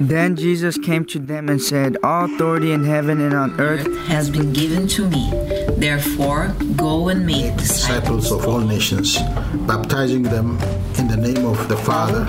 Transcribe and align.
Then 0.00 0.34
Jesus 0.34 0.78
came 0.78 1.04
to 1.06 1.18
them 1.18 1.50
and 1.50 1.60
said, 1.60 1.98
All 2.02 2.24
authority 2.24 2.72
in 2.72 2.84
heaven 2.84 3.20
and 3.20 3.34
on 3.34 3.60
earth 3.60 3.86
has 4.06 4.30
been 4.30 4.50
given 4.50 4.88
to 4.88 5.06
me. 5.06 5.30
Therefore, 5.76 6.54
go 6.74 7.10
and 7.10 7.26
make 7.26 7.54
disciples 7.58 8.32
of 8.32 8.46
all 8.46 8.60
nations, 8.60 9.18
baptizing 9.66 10.22
them 10.22 10.58
in 10.96 11.06
the 11.06 11.18
name 11.18 11.44
of 11.44 11.68
the 11.68 11.76
Father 11.76 12.26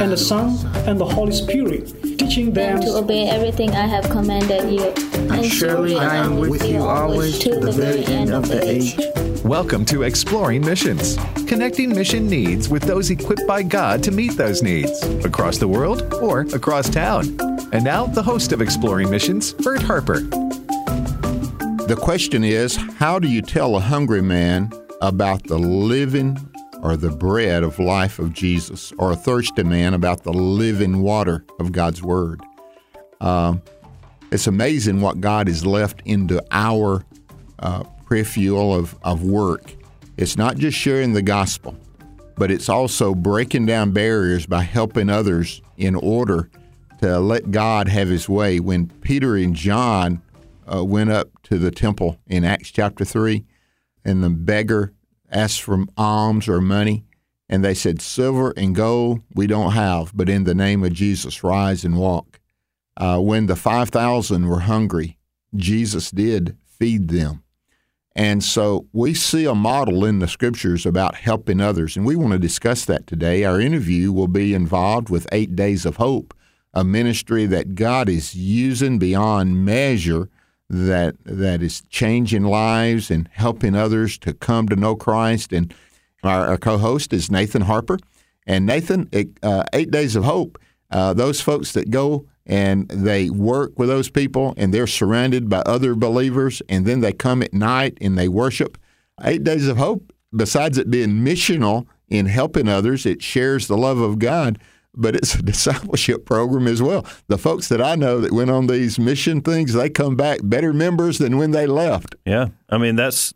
and 0.00 0.10
the 0.10 0.16
Son 0.16 0.56
and 0.86 0.98
the 0.98 1.04
Holy 1.04 1.32
Spirit, 1.32 1.92
teaching 2.30 2.52
them 2.52 2.80
to 2.80 2.94
obey 2.94 3.28
everything 3.28 3.70
I 3.70 3.88
have 3.88 4.08
commanded 4.08 4.70
you. 4.70 4.84
And, 4.84 5.32
and 5.32 5.46
surely 5.46 5.96
I 5.96 6.14
am 6.14 6.38
with 6.38 6.64
you 6.64 6.78
always 6.78 7.40
to 7.40 7.58
the 7.58 7.72
very 7.72 8.04
end 8.04 8.32
of 8.32 8.46
the 8.46 8.62
age. 8.64 8.96
Welcome 9.44 9.84
to 9.86 10.04
Exploring 10.04 10.64
Missions, 10.64 11.16
connecting 11.48 11.88
mission 11.88 12.28
needs 12.28 12.68
with 12.68 12.84
those 12.84 13.10
equipped 13.10 13.42
by 13.48 13.64
God 13.64 14.04
to 14.04 14.12
meet 14.12 14.36
those 14.36 14.62
needs 14.62 15.02
across 15.24 15.58
the 15.58 15.66
world 15.66 16.14
or 16.22 16.42
across 16.54 16.88
town. 16.88 17.36
And 17.72 17.82
now, 17.82 18.06
the 18.06 18.22
host 18.22 18.52
of 18.52 18.62
Exploring 18.62 19.10
Missions, 19.10 19.52
Bert 19.52 19.82
Harper. 19.82 20.20
The 20.20 21.98
question 22.00 22.44
is 22.44 22.76
how 22.76 23.18
do 23.18 23.26
you 23.26 23.42
tell 23.42 23.74
a 23.74 23.80
hungry 23.80 24.22
man 24.22 24.70
about 25.02 25.42
the 25.48 25.58
living 25.58 26.38
or 26.82 26.96
the 26.96 27.10
bread 27.10 27.62
of 27.62 27.78
life 27.78 28.18
of 28.18 28.32
Jesus, 28.32 28.92
or 28.98 29.12
a 29.12 29.16
thirsty 29.16 29.62
man 29.62 29.94
about 29.94 30.22
the 30.22 30.32
living 30.32 31.00
water 31.00 31.44
of 31.58 31.72
God's 31.72 32.02
Word? 32.02 32.40
Uh, 33.20 33.56
it's 34.32 34.46
amazing 34.46 35.00
what 35.00 35.20
God 35.20 35.48
has 35.48 35.66
left 35.66 36.02
into 36.04 36.42
our 36.50 37.04
uh, 37.58 37.84
refuel 38.08 38.74
of, 38.74 38.96
of 39.02 39.22
work. 39.22 39.74
It's 40.16 40.36
not 40.36 40.56
just 40.56 40.76
sharing 40.76 41.12
the 41.12 41.22
gospel, 41.22 41.76
but 42.36 42.50
it's 42.50 42.68
also 42.68 43.14
breaking 43.14 43.66
down 43.66 43.92
barriers 43.92 44.46
by 44.46 44.62
helping 44.62 45.10
others 45.10 45.62
in 45.76 45.94
order 45.94 46.50
to 47.00 47.18
let 47.18 47.50
God 47.50 47.88
have 47.88 48.08
his 48.08 48.28
way. 48.28 48.60
When 48.60 48.88
Peter 49.00 49.36
and 49.36 49.54
John 49.54 50.22
uh, 50.72 50.84
went 50.84 51.10
up 51.10 51.28
to 51.44 51.58
the 51.58 51.70
temple 51.70 52.18
in 52.26 52.44
Acts 52.44 52.70
chapter 52.70 53.04
3, 53.04 53.44
and 54.04 54.22
the 54.22 54.30
beggar 54.30 54.92
asked 55.30 55.62
for 55.62 55.84
alms 55.96 56.48
or 56.48 56.60
money, 56.60 57.04
and 57.48 57.64
they 57.64 57.74
said, 57.74 58.00
Silver 58.00 58.52
and 58.56 58.74
gold 58.74 59.22
we 59.34 59.46
don't 59.46 59.72
have, 59.72 60.12
but 60.14 60.28
in 60.28 60.44
the 60.44 60.54
name 60.54 60.84
of 60.84 60.92
Jesus, 60.92 61.42
rise 61.42 61.84
and 61.84 61.96
walk. 61.98 62.40
Uh, 62.96 63.18
when 63.18 63.46
the 63.46 63.56
5,000 63.56 64.46
were 64.46 64.60
hungry, 64.60 65.18
Jesus 65.56 66.10
did 66.10 66.56
feed 66.64 67.08
them. 67.08 67.42
And 68.14 68.42
so 68.42 68.86
we 68.92 69.14
see 69.14 69.46
a 69.46 69.54
model 69.54 70.04
in 70.04 70.18
the 70.18 70.28
scriptures 70.28 70.84
about 70.84 71.14
helping 71.14 71.60
others, 71.60 71.96
and 71.96 72.04
we 72.04 72.16
want 72.16 72.32
to 72.32 72.38
discuss 72.38 72.84
that 72.84 73.06
today. 73.06 73.44
Our 73.44 73.60
interview 73.60 74.12
will 74.12 74.28
be 74.28 74.52
involved 74.52 75.10
with 75.10 75.28
Eight 75.32 75.54
Days 75.54 75.86
of 75.86 75.96
Hope, 75.96 76.34
a 76.74 76.84
ministry 76.84 77.46
that 77.46 77.74
God 77.74 78.08
is 78.08 78.34
using 78.34 78.98
beyond 78.98 79.64
measure 79.64 80.28
that 80.70 81.16
that 81.24 81.62
is 81.62 81.82
changing 81.90 82.44
lives 82.44 83.10
and 83.10 83.28
helping 83.32 83.74
others 83.74 84.16
to 84.18 84.32
come 84.32 84.68
to 84.68 84.76
know 84.76 84.94
Christ. 84.94 85.52
And 85.52 85.74
our, 86.22 86.46
our 86.46 86.56
co-host 86.56 87.12
is 87.12 87.30
Nathan 87.30 87.62
Harper. 87.62 87.98
And 88.46 88.66
Nathan, 88.66 89.10
uh, 89.42 89.64
Eight 89.72 89.90
Days 89.90 90.14
of 90.14 90.24
Hope, 90.24 90.58
uh, 90.90 91.12
those 91.12 91.40
folks 91.40 91.72
that 91.72 91.90
go 91.90 92.26
and 92.46 92.88
they 92.88 93.30
work 93.30 93.78
with 93.78 93.88
those 93.88 94.08
people 94.08 94.54
and 94.56 94.72
they're 94.72 94.86
surrounded 94.86 95.48
by 95.48 95.58
other 95.58 95.94
believers 95.94 96.62
and 96.68 96.86
then 96.86 97.00
they 97.00 97.12
come 97.12 97.42
at 97.42 97.52
night 97.52 97.98
and 98.00 98.16
they 98.16 98.28
worship. 98.28 98.78
Eight 99.22 99.44
Days 99.44 99.66
of 99.66 99.76
Hope, 99.76 100.12
besides 100.34 100.78
it 100.78 100.90
being 100.90 101.24
missional 101.24 101.86
in 102.08 102.26
helping 102.26 102.68
others, 102.68 103.06
it 103.06 103.22
shares 103.22 103.66
the 103.66 103.76
love 103.76 103.98
of 103.98 104.20
God, 104.20 104.58
but 104.94 105.14
it's 105.16 105.34
a 105.34 105.42
discipleship 105.42 106.24
program 106.24 106.66
as 106.66 106.82
well. 106.82 107.06
The 107.28 107.38
folks 107.38 107.68
that 107.68 107.80
I 107.80 107.94
know 107.94 108.20
that 108.20 108.32
went 108.32 108.50
on 108.50 108.66
these 108.66 108.98
mission 108.98 109.40
things, 109.40 109.72
they 109.72 109.90
come 109.90 110.16
back 110.16 110.40
better 110.42 110.72
members 110.72 111.18
than 111.18 111.36
when 111.36 111.50
they 111.52 111.66
left. 111.66 112.14
Yeah. 112.24 112.48
I 112.68 112.78
mean, 112.78 112.96
that's, 112.96 113.32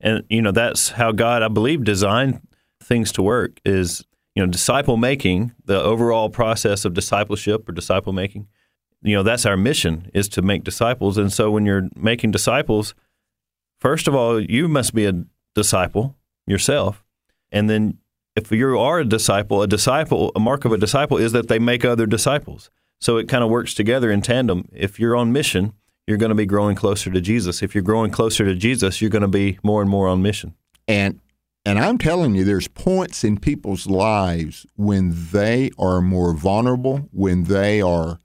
and, 0.00 0.24
you 0.28 0.42
know, 0.42 0.52
that's 0.52 0.90
how 0.90 1.12
God, 1.12 1.42
I 1.42 1.48
believe, 1.48 1.84
designed 1.84 2.40
things 2.82 3.12
to 3.12 3.22
work 3.22 3.60
is 3.64 4.04
you 4.36 4.44
know, 4.44 4.52
disciple 4.52 4.98
making, 4.98 5.52
the 5.64 5.82
overall 5.82 6.28
process 6.28 6.84
of 6.84 6.92
discipleship 6.92 7.66
or 7.66 7.72
disciple 7.72 8.12
making, 8.12 8.46
you 9.02 9.16
know, 9.16 9.22
that's 9.22 9.46
our 9.46 9.56
mission 9.56 10.10
is 10.12 10.28
to 10.28 10.42
make 10.42 10.62
disciples. 10.62 11.16
And 11.16 11.32
so 11.32 11.50
when 11.50 11.64
you're 11.64 11.88
making 11.96 12.32
disciples, 12.32 12.94
first 13.80 14.06
of 14.06 14.14
all, 14.14 14.38
you 14.38 14.68
must 14.68 14.94
be 14.94 15.06
a 15.06 15.24
disciple 15.54 16.16
yourself. 16.46 17.02
And 17.50 17.70
then 17.70 17.96
if 18.36 18.52
you 18.52 18.78
are 18.78 19.00
a 19.00 19.04
disciple, 19.04 19.62
a 19.62 19.66
disciple, 19.66 20.30
a 20.36 20.40
mark 20.40 20.64
of 20.64 20.72
a 20.72 20.78
disciple 20.78 21.16
is 21.16 21.32
that 21.32 21.48
they 21.48 21.58
make 21.58 21.84
other 21.84 22.06
disciples. 22.06 22.70
So 23.00 23.16
it 23.16 23.28
kind 23.28 23.42
of 23.42 23.50
works 23.50 23.74
together 23.74 24.10
in 24.10 24.22
tandem. 24.22 24.68
If 24.72 25.00
you're 25.00 25.16
on 25.16 25.32
mission, 25.32 25.72
you're 26.06 26.18
going 26.18 26.30
to 26.30 26.36
be 26.36 26.46
growing 26.46 26.76
closer 26.76 27.10
to 27.10 27.20
Jesus. 27.20 27.62
If 27.62 27.74
you're 27.74 27.82
growing 27.82 28.10
closer 28.10 28.44
to 28.44 28.54
Jesus, 28.54 29.00
you're 29.00 29.10
going 29.10 29.22
to 29.22 29.28
be 29.28 29.58
more 29.62 29.80
and 29.80 29.90
more 29.90 30.06
on 30.06 30.22
mission. 30.22 30.54
And 30.86 31.20
and 31.64 31.80
I'm 31.80 31.98
telling 31.98 32.36
you, 32.36 32.44
there's 32.44 32.68
points 32.68 33.24
in 33.24 33.40
people's 33.40 33.88
lives 33.88 34.66
when 34.76 35.12
they 35.32 35.72
are 35.76 36.00
more 36.00 36.32
vulnerable, 36.32 37.08
when 37.10 37.44
they 37.44 37.82
are 37.82 38.20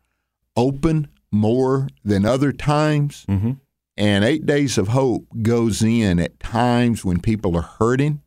open 0.56 1.08
more 1.32 1.88
than 2.06 2.24
other 2.24 2.52
times. 2.52 3.26
Mm-hmm. 3.28 3.54
And 3.98 4.24
Eight 4.24 4.46
Days 4.46 4.78
of 4.78 4.90
Hope 4.90 5.26
goes 5.42 5.82
in 5.82 6.20
at 6.20 6.40
times 6.40 7.04
when 7.04 7.20
people 7.20 7.58
are 7.58 7.64
hurting, 7.64 8.21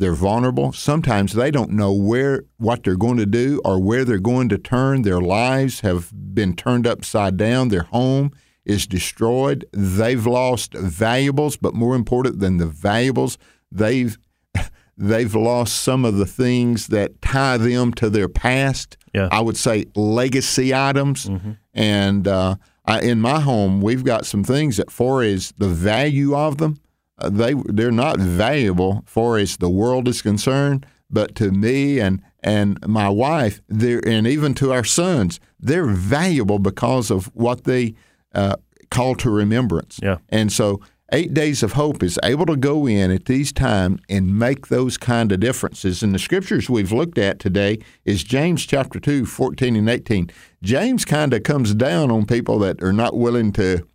they're 0.00 0.14
vulnerable. 0.14 0.72
Sometimes 0.72 1.34
they 1.34 1.50
don't 1.50 1.70
know 1.70 1.92
where 1.92 2.44
what 2.56 2.82
they're 2.82 2.96
going 2.96 3.18
to 3.18 3.26
do 3.26 3.60
or 3.66 3.78
where 3.78 4.02
they're 4.02 4.18
going 4.18 4.48
to 4.48 4.56
turn. 4.56 5.02
Their 5.02 5.20
lives 5.20 5.80
have 5.80 6.10
been 6.34 6.56
turned 6.56 6.86
upside 6.86 7.36
down. 7.36 7.68
Their 7.68 7.82
home 7.82 8.32
is 8.64 8.86
destroyed. 8.86 9.66
They've 9.72 10.26
lost 10.26 10.72
valuables, 10.72 11.58
but 11.58 11.74
more 11.74 11.94
important 11.94 12.40
than 12.40 12.56
the 12.56 12.66
valuables, 12.66 13.36
they've 13.70 14.16
they've 14.96 15.34
lost 15.34 15.82
some 15.82 16.06
of 16.06 16.16
the 16.16 16.26
things 16.26 16.86
that 16.86 17.20
tie 17.20 17.58
them 17.58 17.92
to 17.94 18.08
their 18.08 18.28
past. 18.28 18.96
Yeah. 19.12 19.28
I 19.30 19.40
would 19.40 19.58
say 19.58 19.84
legacy 19.94 20.74
items. 20.74 21.26
Mm-hmm. 21.26 21.52
And 21.74 22.26
uh, 22.26 22.56
I, 22.86 23.02
in 23.02 23.20
my 23.20 23.40
home, 23.40 23.82
we've 23.82 24.04
got 24.04 24.24
some 24.24 24.44
things 24.44 24.78
that, 24.78 24.90
far 24.90 25.22
as 25.22 25.52
the 25.58 25.68
value 25.68 26.34
of 26.34 26.56
them, 26.56 26.80
they 27.28 27.54
they're 27.66 27.90
not 27.90 28.18
valuable 28.18 29.02
far 29.06 29.36
as 29.38 29.56
the 29.56 29.70
world 29.70 30.08
is 30.08 30.22
concerned. 30.22 30.86
But 31.10 31.34
to 31.36 31.50
me 31.50 31.98
and 31.98 32.22
and 32.42 32.78
my 32.86 33.08
wife, 33.08 33.60
they're 33.68 34.06
and 34.06 34.26
even 34.26 34.54
to 34.54 34.72
our 34.72 34.84
sons, 34.84 35.40
they're 35.58 35.86
valuable 35.86 36.58
because 36.58 37.10
of 37.10 37.26
what 37.34 37.64
they 37.64 37.94
uh, 38.34 38.56
call 38.90 39.14
to 39.16 39.30
remembrance. 39.30 39.98
Yeah. 40.02 40.18
And 40.28 40.52
so 40.52 40.80
Eight 41.12 41.34
Days 41.34 41.64
of 41.64 41.72
Hope 41.72 42.04
is 42.04 42.18
able 42.22 42.46
to 42.46 42.56
go 42.56 42.86
in 42.86 43.10
at 43.10 43.24
these 43.24 43.52
times 43.52 44.00
and 44.08 44.38
make 44.38 44.68
those 44.68 44.96
kind 44.96 45.32
of 45.32 45.40
differences. 45.40 46.04
And 46.04 46.14
the 46.14 46.20
scriptures 46.20 46.70
we've 46.70 46.92
looked 46.92 47.18
at 47.18 47.40
today 47.40 47.80
is 48.04 48.22
James 48.22 48.64
chapter 48.64 49.00
2, 49.00 49.26
14 49.26 49.74
and 49.74 49.88
18. 49.88 50.30
James 50.62 51.04
kind 51.04 51.34
of 51.34 51.42
comes 51.42 51.74
down 51.74 52.12
on 52.12 52.26
people 52.26 52.60
that 52.60 52.80
are 52.80 52.92
not 52.92 53.16
willing 53.16 53.50
to 53.52 53.88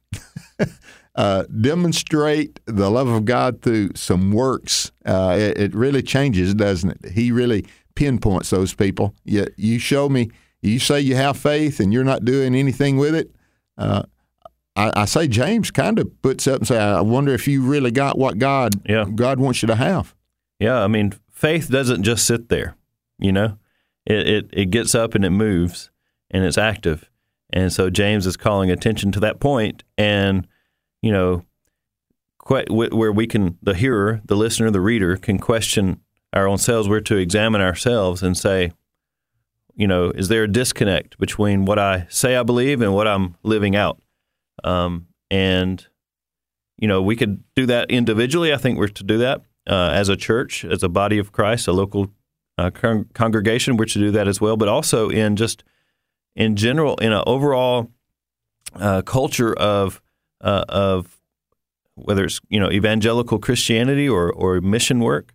uh, 1.16 1.44
demonstrate 1.44 2.60
the 2.66 2.92
love 2.92 3.08
of 3.08 3.26
God 3.26 3.62
through 3.62 3.92
some 3.96 4.32
works. 4.32 4.92
Uh, 5.06 5.36
it, 5.40 5.58
it, 5.58 5.76
really 5.76 6.02
changes, 6.02 6.54
doesn't 6.54 6.90
it? 6.92 7.12
He 7.14 7.32
really 7.32 7.66
pinpoints 7.96 8.50
those 8.50 8.74
people. 8.74 9.16
You, 9.24 9.48
you 9.56 9.80
show 9.80 10.10
me, 10.10 10.30
you 10.62 10.78
say 10.80 11.00
you 11.00 11.16
have 11.16 11.38
faith 11.38 11.80
and 11.80 11.94
you're 11.94 12.04
not 12.04 12.26
doing 12.26 12.54
anything 12.54 12.98
with 12.98 13.16
it. 13.16 13.34
Uh, 13.78 14.04
I, 14.76 14.92
I 14.96 15.06
say 15.06 15.28
James 15.28 15.72
kind 15.72 16.00
of 16.00 16.22
puts 16.22 16.48
up 16.48 16.60
and 16.60 16.68
say, 16.68 16.78
I 16.78 17.02
wonder 17.02 17.34
if 17.34 17.48
you 17.48 17.62
really 17.62 17.92
got 17.92 18.18
what 18.18 18.38
God 18.38 18.74
yeah. 18.88 19.06
God 19.14 19.40
wants 19.40 19.62
you 19.62 19.68
to 19.68 19.76
have. 19.76 20.14
Yeah, 20.60 20.82
I 20.82 20.88
mean, 20.88 21.14
faith 21.32 21.70
doesn't 21.70 22.04
just 22.04 22.26
sit 22.26 22.50
there. 22.50 22.76
You 23.18 23.32
know, 23.32 23.58
it 24.06 24.28
it, 24.28 24.50
it 24.52 24.66
gets 24.72 24.94
up 24.94 25.16
and 25.16 25.24
it 25.24 25.30
moves 25.30 25.92
and 26.30 26.44
it's 26.44 26.58
active. 26.58 27.10
And 27.54 27.72
so 27.72 27.90
James 27.90 28.28
is 28.28 28.36
calling 28.36 28.70
attention 28.70 29.12
to 29.14 29.20
that 29.22 29.40
point, 29.40 29.84
and 29.98 30.48
you 31.06 31.12
know, 31.12 31.46
quite, 32.40 32.72
where 32.72 33.12
we 33.12 33.28
can, 33.28 33.60
the 33.62 33.76
hearer, 33.76 34.22
the 34.26 34.36
listener, 34.36 34.72
the 34.72 34.82
reader, 34.82 35.16
can 35.18 35.38
question 35.38 36.02
our 36.34 36.48
own 36.48 36.58
selves. 36.58 36.90
We're 36.90 37.00
to 37.02 37.18
examine 37.18 37.62
ourselves 37.62 38.24
and 38.24 38.36
say, 38.36 38.72
you 39.76 39.86
know, 39.86 40.10
is 40.10 40.30
there 40.30 40.46
a 40.46 40.48
disconnect 40.48 41.20
between 41.20 41.66
what 41.66 41.78
I 41.78 42.08
say 42.10 42.36
I 42.36 42.42
believe 42.42 42.82
and 42.82 42.96
what 42.96 43.08
I'm 43.08 43.36
living 43.44 43.76
out? 43.76 44.02
Um, 44.64 45.06
and 45.30 45.86
you 46.80 46.88
know, 46.88 47.04
we 47.04 47.16
could 47.16 47.44
do 47.54 47.68
that 47.68 47.92
individually. 47.92 48.52
I 48.52 48.58
think 48.58 48.80
we're 48.80 48.88
to 48.88 49.04
do 49.04 49.20
that 49.20 49.42
uh, 49.70 49.92
as 49.94 50.10
a 50.10 50.18
church, 50.18 50.66
as 50.66 50.82
a 50.82 50.90
body 50.90 51.20
of 51.20 51.32
Christ, 51.32 51.68
a 51.68 51.72
local 51.72 52.10
uh, 52.58 52.72
con- 52.72 53.10
congregation. 53.14 53.78
We're 53.78 53.86
to 53.86 54.00
do 54.00 54.10
that 54.10 54.28
as 54.28 54.42
well, 54.42 54.58
but 54.58 54.70
also 54.70 55.10
in 55.10 55.36
just 55.36 55.64
in 56.36 56.56
general, 56.56 56.96
in 56.96 57.12
an 57.12 57.24
overall 57.28 57.92
uh, 58.74 59.04
culture 59.04 59.54
of 59.54 60.02
uh, 60.46 60.64
of 60.70 61.20
whether 61.96 62.24
it's 62.24 62.40
you 62.50 62.60
know 62.60 62.72
evangelical 62.72 63.40
Christianity 63.40 64.08
or 64.08 64.32
or 64.32 64.62
mission 64.62 65.00
work. 65.00 65.34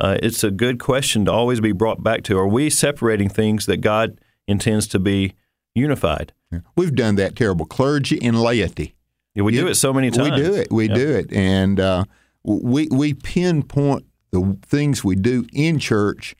Uh, 0.00 0.16
it's 0.22 0.44
a 0.44 0.50
good 0.50 0.78
question 0.78 1.24
to 1.24 1.32
always 1.32 1.60
be 1.60 1.72
brought 1.72 2.02
back 2.02 2.22
to. 2.24 2.38
Are 2.38 2.46
we 2.46 2.68
separating 2.70 3.28
things 3.28 3.66
that 3.66 3.78
God 3.78 4.20
intends 4.46 4.86
to 4.88 4.98
be 4.98 5.34
unified. 5.74 6.32
We've 6.76 6.94
done 6.94 7.16
that 7.16 7.36
terrible. 7.36 7.66
Clergy 7.66 8.20
and 8.22 8.40
laity. 8.40 8.94
Yeah, 9.34 9.42
we 9.44 9.54
You- 9.54 9.60
do 9.62 9.66
it 9.68 9.74
so 9.76 9.92
many 9.92 10.10
times. 10.10 10.30
We 10.30 10.36
do 10.36 10.54
it. 10.54 10.72
We 10.72 10.88
Yeah. 10.88 10.94
do 10.94 11.08
it, 11.10 11.32
and 11.32 11.78
uh, 11.78 12.04
we 12.42 12.88
we 12.90 13.14
pinpoint 13.14 14.06
the 14.32 14.56
things 14.66 15.04
we 15.04 15.14
do 15.14 15.46
in 15.52 15.78
church 15.78 16.34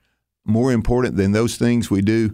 more 0.45 0.73
important 0.73 1.17
than 1.17 1.33
those 1.33 1.57
things 1.57 1.91
we 1.91 2.01
do 2.01 2.33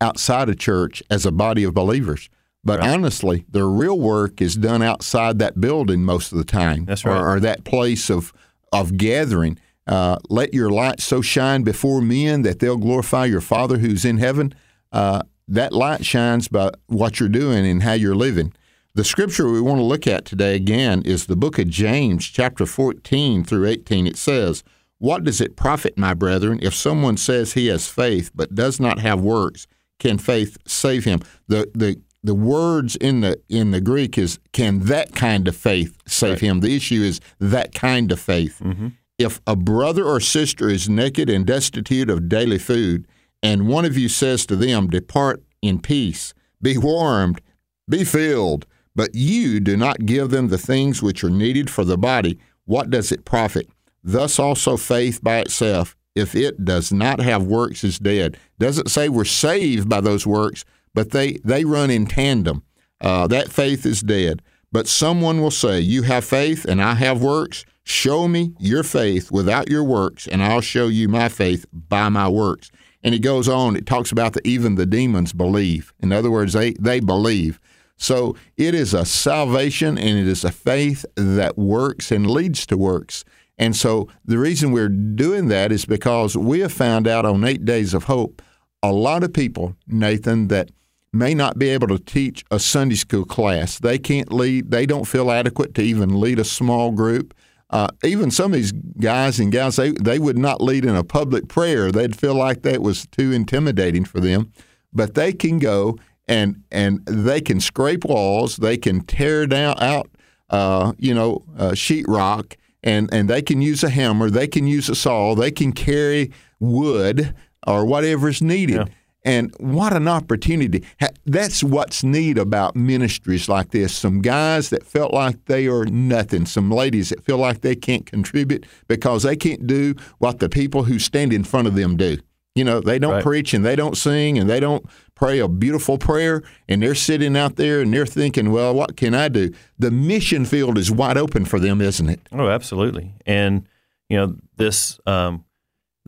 outside 0.00 0.48
of 0.48 0.58
church 0.58 1.02
as 1.10 1.26
a 1.26 1.32
body 1.32 1.64
of 1.64 1.74
believers. 1.74 2.28
But 2.68 2.80
honestly, 2.80 3.44
the 3.50 3.64
real 3.64 3.98
work 3.98 4.40
is 4.40 4.54
done 4.54 4.82
outside 4.82 5.38
that 5.38 5.60
building 5.60 6.04
most 6.04 6.32
of 6.32 6.38
the 6.38 6.44
time, 6.44 6.84
That's 6.84 7.04
or, 7.04 7.36
or 7.36 7.40
that 7.40 7.64
place 7.64 8.10
of 8.10 8.32
of 8.72 8.96
gathering. 8.96 9.58
Uh, 9.86 10.18
let 10.28 10.52
your 10.52 10.70
light 10.70 11.00
so 11.00 11.22
shine 11.22 11.62
before 11.62 12.02
men 12.02 12.42
that 12.42 12.58
they'll 12.58 12.76
glorify 12.76 13.24
your 13.24 13.40
Father 13.40 13.78
who's 13.78 14.04
in 14.04 14.18
heaven. 14.18 14.54
Uh, 14.92 15.22
that 15.48 15.72
light 15.72 16.04
shines 16.04 16.46
by 16.48 16.70
what 16.88 17.18
you're 17.18 17.28
doing 17.30 17.66
and 17.66 17.82
how 17.82 17.94
you're 17.94 18.14
living. 18.14 18.52
The 18.94 19.04
scripture 19.04 19.48
we 19.50 19.60
want 19.60 19.78
to 19.78 19.84
look 19.84 20.06
at 20.06 20.24
today 20.24 20.56
again 20.56 21.02
is 21.02 21.26
the 21.26 21.36
book 21.36 21.58
of 21.58 21.68
James, 21.68 22.26
chapter 22.26 22.66
14 22.66 23.44
through 23.44 23.66
18. 23.66 24.06
It 24.06 24.16
says, 24.16 24.62
What 24.98 25.24
does 25.24 25.40
it 25.40 25.56
profit, 25.56 25.96
my 25.96 26.14
brethren, 26.14 26.58
if 26.62 26.74
someone 26.74 27.16
says 27.16 27.52
he 27.52 27.68
has 27.68 27.88
faith 27.88 28.30
but 28.34 28.54
does 28.54 28.78
not 28.78 28.98
have 28.98 29.20
works? 29.20 29.66
Can 29.98 30.18
faith 30.18 30.58
save 30.66 31.04
him? 31.04 31.20
The, 31.46 31.70
the, 31.74 32.00
the 32.28 32.34
words 32.34 32.94
in 32.94 33.22
the 33.22 33.40
in 33.48 33.70
the 33.70 33.80
Greek 33.80 34.18
is 34.18 34.38
can 34.52 34.80
that 34.80 35.14
kind 35.14 35.48
of 35.48 35.56
faith 35.56 35.96
save 36.06 36.40
him? 36.40 36.60
The 36.60 36.76
issue 36.76 37.00
is 37.00 37.22
that 37.38 37.74
kind 37.74 38.12
of 38.12 38.20
faith. 38.20 38.60
Mm-hmm. 38.62 38.88
If 39.16 39.40
a 39.46 39.56
brother 39.56 40.04
or 40.04 40.20
sister 40.20 40.68
is 40.68 40.90
naked 40.90 41.30
and 41.30 41.46
destitute 41.46 42.10
of 42.10 42.28
daily 42.28 42.58
food, 42.58 43.08
and 43.42 43.66
one 43.66 43.86
of 43.86 43.96
you 43.96 44.10
says 44.10 44.44
to 44.46 44.56
them, 44.56 44.88
Depart 44.88 45.42
in 45.62 45.80
peace, 45.80 46.34
be 46.60 46.76
warmed, 46.76 47.40
be 47.88 48.04
filled, 48.04 48.66
but 48.94 49.14
you 49.14 49.58
do 49.58 49.74
not 49.74 50.04
give 50.04 50.28
them 50.28 50.48
the 50.48 50.58
things 50.58 51.02
which 51.02 51.24
are 51.24 51.30
needed 51.30 51.70
for 51.70 51.82
the 51.82 51.96
body, 51.96 52.38
what 52.66 52.90
does 52.90 53.10
it 53.10 53.24
profit? 53.24 53.70
Thus 54.04 54.38
also 54.38 54.76
faith 54.76 55.24
by 55.24 55.38
itself, 55.38 55.96
if 56.14 56.34
it 56.34 56.62
does 56.62 56.92
not 56.92 57.20
have 57.20 57.44
works, 57.44 57.84
is 57.84 57.98
dead. 57.98 58.36
Doesn't 58.58 58.90
say 58.90 59.08
we're 59.08 59.24
saved 59.24 59.88
by 59.88 60.02
those 60.02 60.26
works, 60.26 60.66
but 60.98 61.12
they, 61.12 61.34
they 61.44 61.64
run 61.64 61.90
in 61.90 62.06
tandem. 62.06 62.64
Uh, 63.00 63.28
that 63.28 63.52
faith 63.52 63.86
is 63.86 64.00
dead. 64.00 64.42
But 64.72 64.88
someone 64.88 65.40
will 65.40 65.52
say, 65.52 65.78
You 65.78 66.02
have 66.02 66.24
faith 66.24 66.64
and 66.64 66.82
I 66.82 66.94
have 66.94 67.22
works. 67.22 67.64
Show 67.84 68.26
me 68.26 68.52
your 68.58 68.82
faith 68.82 69.30
without 69.30 69.70
your 69.70 69.84
works, 69.84 70.26
and 70.26 70.42
I'll 70.42 70.60
show 70.60 70.88
you 70.88 71.08
my 71.08 71.28
faith 71.28 71.66
by 71.72 72.08
my 72.08 72.28
works. 72.28 72.72
And 73.04 73.14
it 73.14 73.20
goes 73.20 73.48
on, 73.48 73.76
it 73.76 73.86
talks 73.86 74.10
about 74.10 74.32
that 74.32 74.44
even 74.44 74.74
the 74.74 74.86
demons 74.86 75.32
believe. 75.32 75.92
In 76.00 76.10
other 76.10 76.32
words, 76.32 76.54
they, 76.54 76.72
they 76.72 76.98
believe. 76.98 77.60
So 77.96 78.34
it 78.56 78.74
is 78.74 78.92
a 78.92 79.04
salvation 79.04 79.98
and 79.98 80.18
it 80.18 80.26
is 80.26 80.42
a 80.42 80.50
faith 80.50 81.06
that 81.14 81.56
works 81.56 82.10
and 82.10 82.28
leads 82.28 82.66
to 82.66 82.76
works. 82.76 83.24
And 83.56 83.76
so 83.76 84.08
the 84.24 84.38
reason 84.38 84.72
we're 84.72 84.88
doing 84.88 85.46
that 85.46 85.70
is 85.70 85.84
because 85.84 86.36
we 86.36 86.58
have 86.58 86.72
found 86.72 87.06
out 87.06 87.24
on 87.24 87.44
Eight 87.44 87.64
Days 87.64 87.94
of 87.94 88.04
Hope 88.04 88.42
a 88.82 88.92
lot 88.92 89.22
of 89.22 89.32
people, 89.32 89.76
Nathan, 89.86 90.48
that 90.48 90.70
may 91.12 91.34
not 91.34 91.58
be 91.58 91.68
able 91.68 91.88
to 91.88 91.98
teach 91.98 92.44
a 92.50 92.58
Sunday 92.58 92.94
school 92.94 93.24
class. 93.24 93.78
They 93.78 93.98
can't 93.98 94.32
lead, 94.32 94.70
they 94.70 94.86
don't 94.86 95.06
feel 95.06 95.30
adequate 95.30 95.74
to 95.74 95.82
even 95.82 96.20
lead 96.20 96.38
a 96.38 96.44
small 96.44 96.92
group. 96.92 97.34
Uh, 97.70 97.88
even 98.02 98.30
some 98.30 98.52
of 98.52 98.56
these 98.56 98.72
guys 98.72 99.38
and 99.38 99.52
gals, 99.52 99.76
they, 99.76 99.90
they 99.90 100.18
would 100.18 100.38
not 100.38 100.60
lead 100.62 100.84
in 100.84 100.96
a 100.96 101.04
public 101.04 101.48
prayer. 101.48 101.92
They'd 101.92 102.18
feel 102.18 102.34
like 102.34 102.62
that 102.62 102.82
was 102.82 103.06
too 103.06 103.32
intimidating 103.32 104.04
for 104.04 104.20
them. 104.20 104.52
But 104.92 105.14
they 105.14 105.32
can 105.32 105.58
go 105.58 105.98
and 106.26 106.62
and 106.70 107.04
they 107.06 107.40
can 107.40 107.60
scrape 107.60 108.04
walls, 108.04 108.56
they 108.56 108.76
can 108.76 109.00
tear 109.00 109.46
down 109.46 109.76
out, 109.82 110.10
uh, 110.50 110.92
you 110.98 111.14
know, 111.14 111.44
uh, 111.56 111.70
sheetrock, 111.70 112.54
and 112.82 113.12
and 113.12 113.28
they 113.28 113.42
can 113.42 113.62
use 113.62 113.82
a 113.82 113.90
hammer, 113.90 114.30
they 114.30 114.46
can 114.46 114.66
use 114.66 114.88
a 114.88 114.94
saw, 114.94 115.34
they 115.34 115.50
can 115.50 115.72
carry 115.72 116.30
wood 116.60 117.34
or 117.66 117.84
whatever 117.84 118.28
is 118.28 118.42
needed. 118.42 118.76
Yeah. 118.76 118.94
And 119.28 119.54
what 119.58 119.92
an 119.92 120.08
opportunity. 120.08 120.84
That's 121.26 121.62
what's 121.62 122.02
neat 122.02 122.38
about 122.38 122.74
ministries 122.76 123.48
like 123.48 123.72
this. 123.72 123.94
Some 123.94 124.22
guys 124.22 124.70
that 124.70 124.84
felt 124.86 125.12
like 125.12 125.44
they 125.44 125.66
are 125.66 125.84
nothing, 125.84 126.46
some 126.46 126.70
ladies 126.70 127.10
that 127.10 127.22
feel 127.24 127.36
like 127.36 127.60
they 127.60 127.74
can't 127.76 128.06
contribute 128.06 128.64
because 128.88 129.24
they 129.24 129.36
can't 129.36 129.66
do 129.66 129.94
what 130.18 130.38
the 130.38 130.48
people 130.48 130.84
who 130.84 130.98
stand 130.98 131.32
in 131.32 131.44
front 131.44 131.68
of 131.68 131.74
them 131.74 131.96
do. 131.96 132.16
You 132.54 132.64
know, 132.64 132.80
they 132.80 132.98
don't 132.98 133.12
Right. 133.14 133.22
preach 133.22 133.52
and 133.54 133.64
they 133.64 133.76
don't 133.76 133.96
sing 133.96 134.38
and 134.38 134.48
they 134.48 134.60
don't 134.60 134.84
pray 135.14 135.38
a 135.40 135.46
beautiful 135.46 135.98
prayer 135.98 136.42
and 136.68 136.82
they're 136.82 136.94
sitting 136.94 137.36
out 137.36 137.56
there 137.56 137.80
and 137.82 137.92
they're 137.92 138.06
thinking, 138.06 138.50
well, 138.50 138.74
what 138.74 138.96
can 138.96 139.14
I 139.14 139.28
do? 139.28 139.50
The 139.78 139.90
mission 139.90 140.44
field 140.46 140.78
is 140.78 140.90
wide 140.90 141.18
open 141.18 141.44
for 141.44 141.60
them, 141.60 141.80
isn't 141.82 142.08
it? 142.08 142.20
Oh, 142.32 142.48
absolutely. 142.48 143.12
And 143.26 143.68
you 144.08 144.16
know 144.16 144.36
this 144.56 144.98
um, 145.06 145.44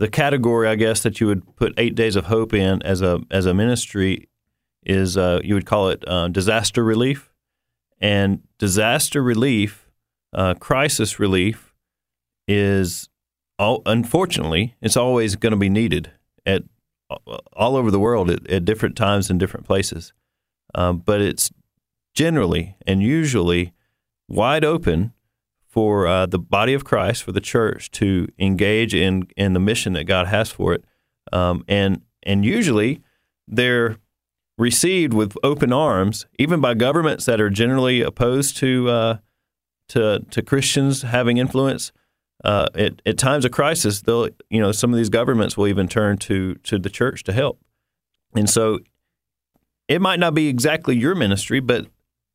the 0.01 0.09
category 0.09 0.67
I 0.67 0.77
guess 0.77 1.03
that 1.03 1.21
you 1.21 1.27
would 1.27 1.57
put 1.57 1.75
Eight 1.77 1.95
Days 1.95 2.17
of 2.17 2.25
Hope 2.25 2.55
in 2.55 2.83
as 2.83 3.03
a 3.03 3.21
as 3.31 3.47
a 3.47 3.55
ministry 3.55 4.29
is 4.83 5.17
uh, 5.17 5.41
you 5.45 5.55
would 5.55 5.67
call 5.67 5.91
it 5.91 6.03
uh, 6.09 6.29
disaster 6.29 6.83
relief, 6.83 7.33
and 8.01 8.41
disaster 8.59 9.23
relief, 9.23 9.91
uh, 10.33 10.55
crisis 10.55 11.21
relief, 11.21 11.75
is 12.49 13.11
all, 13.59 13.83
unfortunately 13.85 14.75
it's 14.81 14.97
always 14.97 15.37
going 15.37 15.53
to 15.53 15.59
be 15.59 15.69
needed 15.69 16.11
at 16.47 16.63
all 17.53 17.77
over 17.77 17.91
the 17.91 18.01
world 18.01 18.31
at, 18.31 18.51
at 18.51 18.65
different 18.65 18.97
times 18.97 19.29
and 19.29 19.39
different 19.39 19.67
places, 19.67 20.15
um, 20.75 20.97
but 20.97 21.21
it's 21.21 21.51
generally 22.15 22.75
and 22.87 23.03
usually 23.03 23.75
wide 24.29 24.65
open 24.65 25.13
for 25.71 26.07
uh, 26.07 26.27
the 26.27 26.39
body 26.39 26.75
of 26.75 26.85
Christ, 26.85 27.23
for 27.23 27.33
the 27.33 27.41
church 27.41 27.91
to 27.93 28.29
engage 28.39 28.95
in 28.95 29.29
in 29.37 29.53
the 29.53 29.61
mission 29.61 29.93
that 29.95 30.05
God 30.05 30.27
has 30.27 30.51
for 30.51 30.75
it, 30.75 30.85
um, 31.33 31.65
and 31.69 32.03
and 32.25 32.45
usually 32.45 33.01
they're 33.47 33.97
received 34.59 35.15
with 35.15 35.37
open 35.43 35.73
arms, 35.73 36.27
even 36.39 36.61
by 36.61 36.75
governments 36.75 37.25
that 37.25 37.41
are 37.41 37.51
generally 37.51 38.03
opposed 38.03 38.57
to 38.59 38.89
uh, 38.89 39.17
to 39.89 40.21
to 40.31 40.43
Christians 40.43 41.03
having 41.03 41.39
influence. 41.39 41.93
Uh, 42.43 42.69
at, 42.75 43.03
at 43.05 43.19
times 43.19 43.45
of 43.45 43.53
crisis, 43.53 44.01
they'll 44.01 44.29
you 44.49 44.61
know 44.61 44.73
some 44.73 44.93
of 44.93 44.97
these 44.97 45.11
governments 45.11 45.57
will 45.57 45.69
even 45.69 45.87
turn 45.87 46.17
to 46.17 46.55
to 46.57 46.79
the 46.79 46.91
church 46.91 47.23
to 47.23 47.33
help, 47.33 47.61
and 48.35 48.49
so 48.49 48.79
it 49.89 50.01
might 50.01 50.19
not 50.19 50.35
be 50.35 50.49
exactly 50.49 50.97
your 50.97 51.15
ministry, 51.15 51.61
but 51.61 51.87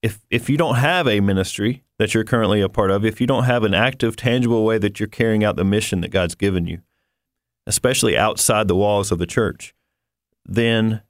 if 0.06 0.20
if 0.30 0.50
you 0.52 0.56
don't 0.56 0.76
have 0.76 1.08
a 1.08 1.20
ministry 1.20 1.84
that 1.98 2.14
you're 2.14 2.24
currently 2.24 2.62
a 2.62 2.70
part 2.70 2.92
of, 2.92 3.04
if 3.04 3.20
you 3.20 3.26
don't 3.26 3.46
have 3.46 3.64
an 3.64 3.74
active, 3.74 4.16
tangible 4.16 4.64
way 4.64 4.78
that 4.78 5.00
you're 5.00 5.08
carrying 5.08 5.44
out 5.44 5.56
the 5.56 5.64
mission 5.64 6.02
that 6.02 6.10
God's 6.10 6.36
given 6.36 6.68
you, 6.68 6.82
especially 7.66 8.16
outside 8.16 8.68
the 8.68 8.76
walls 8.76 9.12
of 9.12 9.18
the 9.18 9.26
church, 9.26 9.74
then 10.46 11.02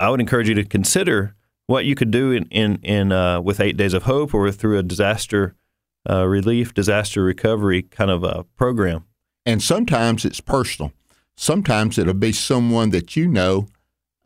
I 0.00 0.10
would 0.10 0.20
encourage 0.20 0.48
you 0.48 0.54
to 0.56 0.64
consider 0.64 1.36
what 1.66 1.84
you 1.84 1.94
could 1.94 2.10
do 2.10 2.32
in 2.32 2.46
in, 2.46 2.80
in 2.82 3.12
uh, 3.12 3.40
with 3.40 3.60
Eight 3.60 3.76
Days 3.76 3.94
of 3.94 4.02
Hope 4.02 4.34
or 4.34 4.50
through 4.50 4.78
a 4.78 4.82
disaster 4.82 5.54
uh, 6.08 6.26
relief, 6.26 6.74
disaster 6.74 7.22
recovery 7.22 7.82
kind 7.82 8.10
of 8.10 8.24
a 8.24 8.44
program. 8.56 9.04
And 9.46 9.62
sometimes 9.62 10.24
it's 10.24 10.40
personal. 10.40 10.92
Sometimes 11.36 11.98
it'll 11.98 12.14
be 12.14 12.32
someone 12.32 12.90
that 12.90 13.14
you 13.14 13.28
know 13.28 13.68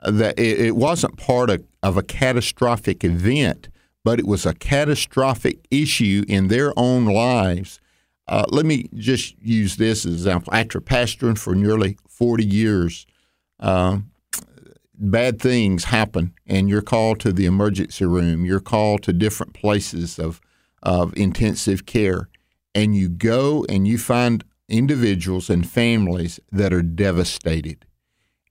uh, 0.00 0.10
that 0.12 0.38
it, 0.38 0.60
it 0.60 0.76
wasn't 0.76 1.18
part 1.18 1.50
of, 1.50 1.62
of 1.82 1.98
a 1.98 2.02
catastrophic 2.02 3.04
event, 3.04 3.68
but 4.04 4.18
it 4.18 4.26
was 4.26 4.44
a 4.46 4.54
catastrophic 4.54 5.66
issue 5.70 6.24
in 6.28 6.48
their 6.48 6.72
own 6.78 7.06
lives. 7.06 7.80
Uh, 8.28 8.44
let 8.50 8.66
me 8.66 8.88
just 8.94 9.34
use 9.40 9.76
this 9.76 10.00
as 10.00 10.06
an 10.06 10.12
example. 10.12 10.54
After 10.54 10.80
pastoring 10.80 11.38
for 11.38 11.54
nearly 11.54 11.96
40 12.08 12.44
years, 12.44 13.06
um, 13.60 14.10
bad 14.94 15.40
things 15.40 15.84
happen, 15.84 16.34
and 16.46 16.68
you're 16.68 16.82
called 16.82 17.20
to 17.20 17.32
the 17.32 17.46
emergency 17.46 18.04
room. 18.04 18.44
You're 18.44 18.60
called 18.60 19.02
to 19.04 19.12
different 19.12 19.54
places 19.54 20.18
of, 20.18 20.40
of 20.82 21.16
intensive 21.16 21.86
care. 21.86 22.28
And 22.74 22.94
you 22.94 23.08
go 23.08 23.64
and 23.68 23.86
you 23.86 23.98
find 23.98 24.44
individuals 24.68 25.48
and 25.48 25.68
families 25.68 26.40
that 26.50 26.72
are 26.72 26.82
devastated. 26.82 27.86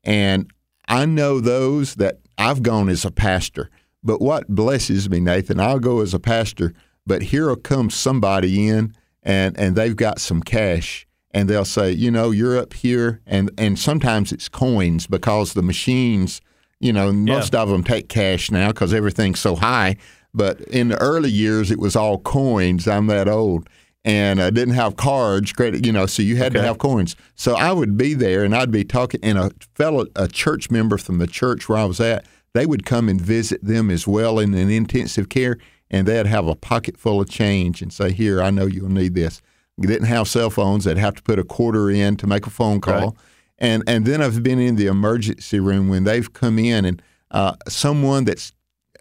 And 0.03 0.51
I 0.87 1.05
know 1.05 1.39
those 1.39 1.95
that 1.95 2.19
I've 2.37 2.63
gone 2.63 2.89
as 2.89 3.05
a 3.05 3.11
pastor. 3.11 3.69
But 4.03 4.21
what 4.21 4.47
blesses 4.47 5.09
me, 5.09 5.19
Nathan, 5.19 5.59
I'll 5.59 5.79
go 5.79 6.01
as 6.01 6.13
a 6.13 6.19
pastor, 6.19 6.73
but 7.05 7.23
here 7.23 7.47
will 7.47 7.55
come 7.55 7.89
somebody 7.89 8.67
in 8.67 8.93
and, 9.23 9.57
and 9.57 9.75
they've 9.75 9.95
got 9.95 10.19
some 10.19 10.41
cash 10.41 11.07
and 11.31 11.49
they'll 11.49 11.65
say, 11.65 11.91
you 11.91 12.11
know, 12.11 12.31
you're 12.31 12.57
up 12.57 12.73
here 12.73 13.21
and, 13.25 13.49
and 13.57 13.79
sometimes 13.79 14.31
it's 14.31 14.49
coins 14.49 15.07
because 15.07 15.53
the 15.53 15.63
machines, 15.63 16.41
you 16.79 16.93
know, 16.93 17.11
most 17.11 17.55
of 17.55 17.69
them 17.69 17.83
take 17.83 18.09
cash 18.09 18.51
now 18.51 18.69
because 18.69 18.93
everything's 18.93 19.39
so 19.39 19.55
high. 19.55 19.95
But 20.33 20.61
in 20.61 20.89
the 20.89 20.97
early 20.99 21.29
years, 21.29 21.71
it 21.71 21.79
was 21.79 21.95
all 21.95 22.19
coins. 22.19 22.87
I'm 22.87 23.07
that 23.07 23.27
old 23.27 23.69
and 24.05 24.41
I 24.41 24.49
didn't 24.49 24.73
have 24.73 24.97
cards, 24.97 25.53
credit, 25.53 25.85
you 25.85 25.93
know, 25.93 26.05
so 26.05 26.21
you 26.23 26.35
had 26.35 26.53
to 26.53 26.61
have 26.61 26.77
coins. 26.77 27.15
So 27.35 27.55
I 27.55 27.71
would 27.71 27.97
be 27.97 28.13
there 28.13 28.43
and 28.43 28.53
I'd 28.53 28.71
be 28.71 28.83
talking, 28.83 29.21
and 29.23 29.37
a 29.37 29.51
fellow, 29.75 30.07
a 30.15 30.27
church 30.27 30.69
member 30.69 30.97
from 30.97 31.19
the 31.19 31.27
church 31.27 31.69
where 31.69 31.77
I 31.77 31.85
was 31.85 32.01
at, 32.01 32.25
they 32.53 32.65
would 32.65 32.85
come 32.85 33.09
and 33.09 33.19
visit 33.19 33.63
them 33.63 33.89
as 33.89 34.07
well 34.07 34.39
in 34.39 34.53
an 34.53 34.69
intensive 34.69 35.29
care, 35.29 35.57
and 35.89 36.07
they'd 36.07 36.25
have 36.25 36.47
a 36.47 36.55
pocket 36.55 36.97
full 36.97 37.21
of 37.21 37.29
change 37.29 37.81
and 37.81 37.91
say, 37.91 38.11
"Here, 38.11 38.41
I 38.41 38.51
know 38.51 38.65
you'll 38.65 38.89
need 38.89 39.15
this." 39.15 39.41
They 39.77 39.87
didn't 39.87 40.07
have 40.07 40.27
cell 40.27 40.49
phones; 40.49 40.85
they'd 40.85 40.97
have 40.97 41.15
to 41.15 41.23
put 41.23 41.39
a 41.39 41.43
quarter 41.43 41.89
in 41.89 42.15
to 42.17 42.27
make 42.27 42.45
a 42.47 42.51
phone 42.51 42.81
call. 42.81 42.99
Right. 42.99 43.17
And 43.59 43.83
and 43.87 44.05
then 44.05 44.21
I've 44.21 44.43
been 44.43 44.59
in 44.59 44.75
the 44.75 44.87
emergency 44.87 45.59
room 45.59 45.89
when 45.89 46.03
they've 46.03 46.31
come 46.31 46.59
in 46.59 46.85
and 46.85 47.01
uh, 47.31 47.55
someone 47.67 48.25
that's 48.25 48.53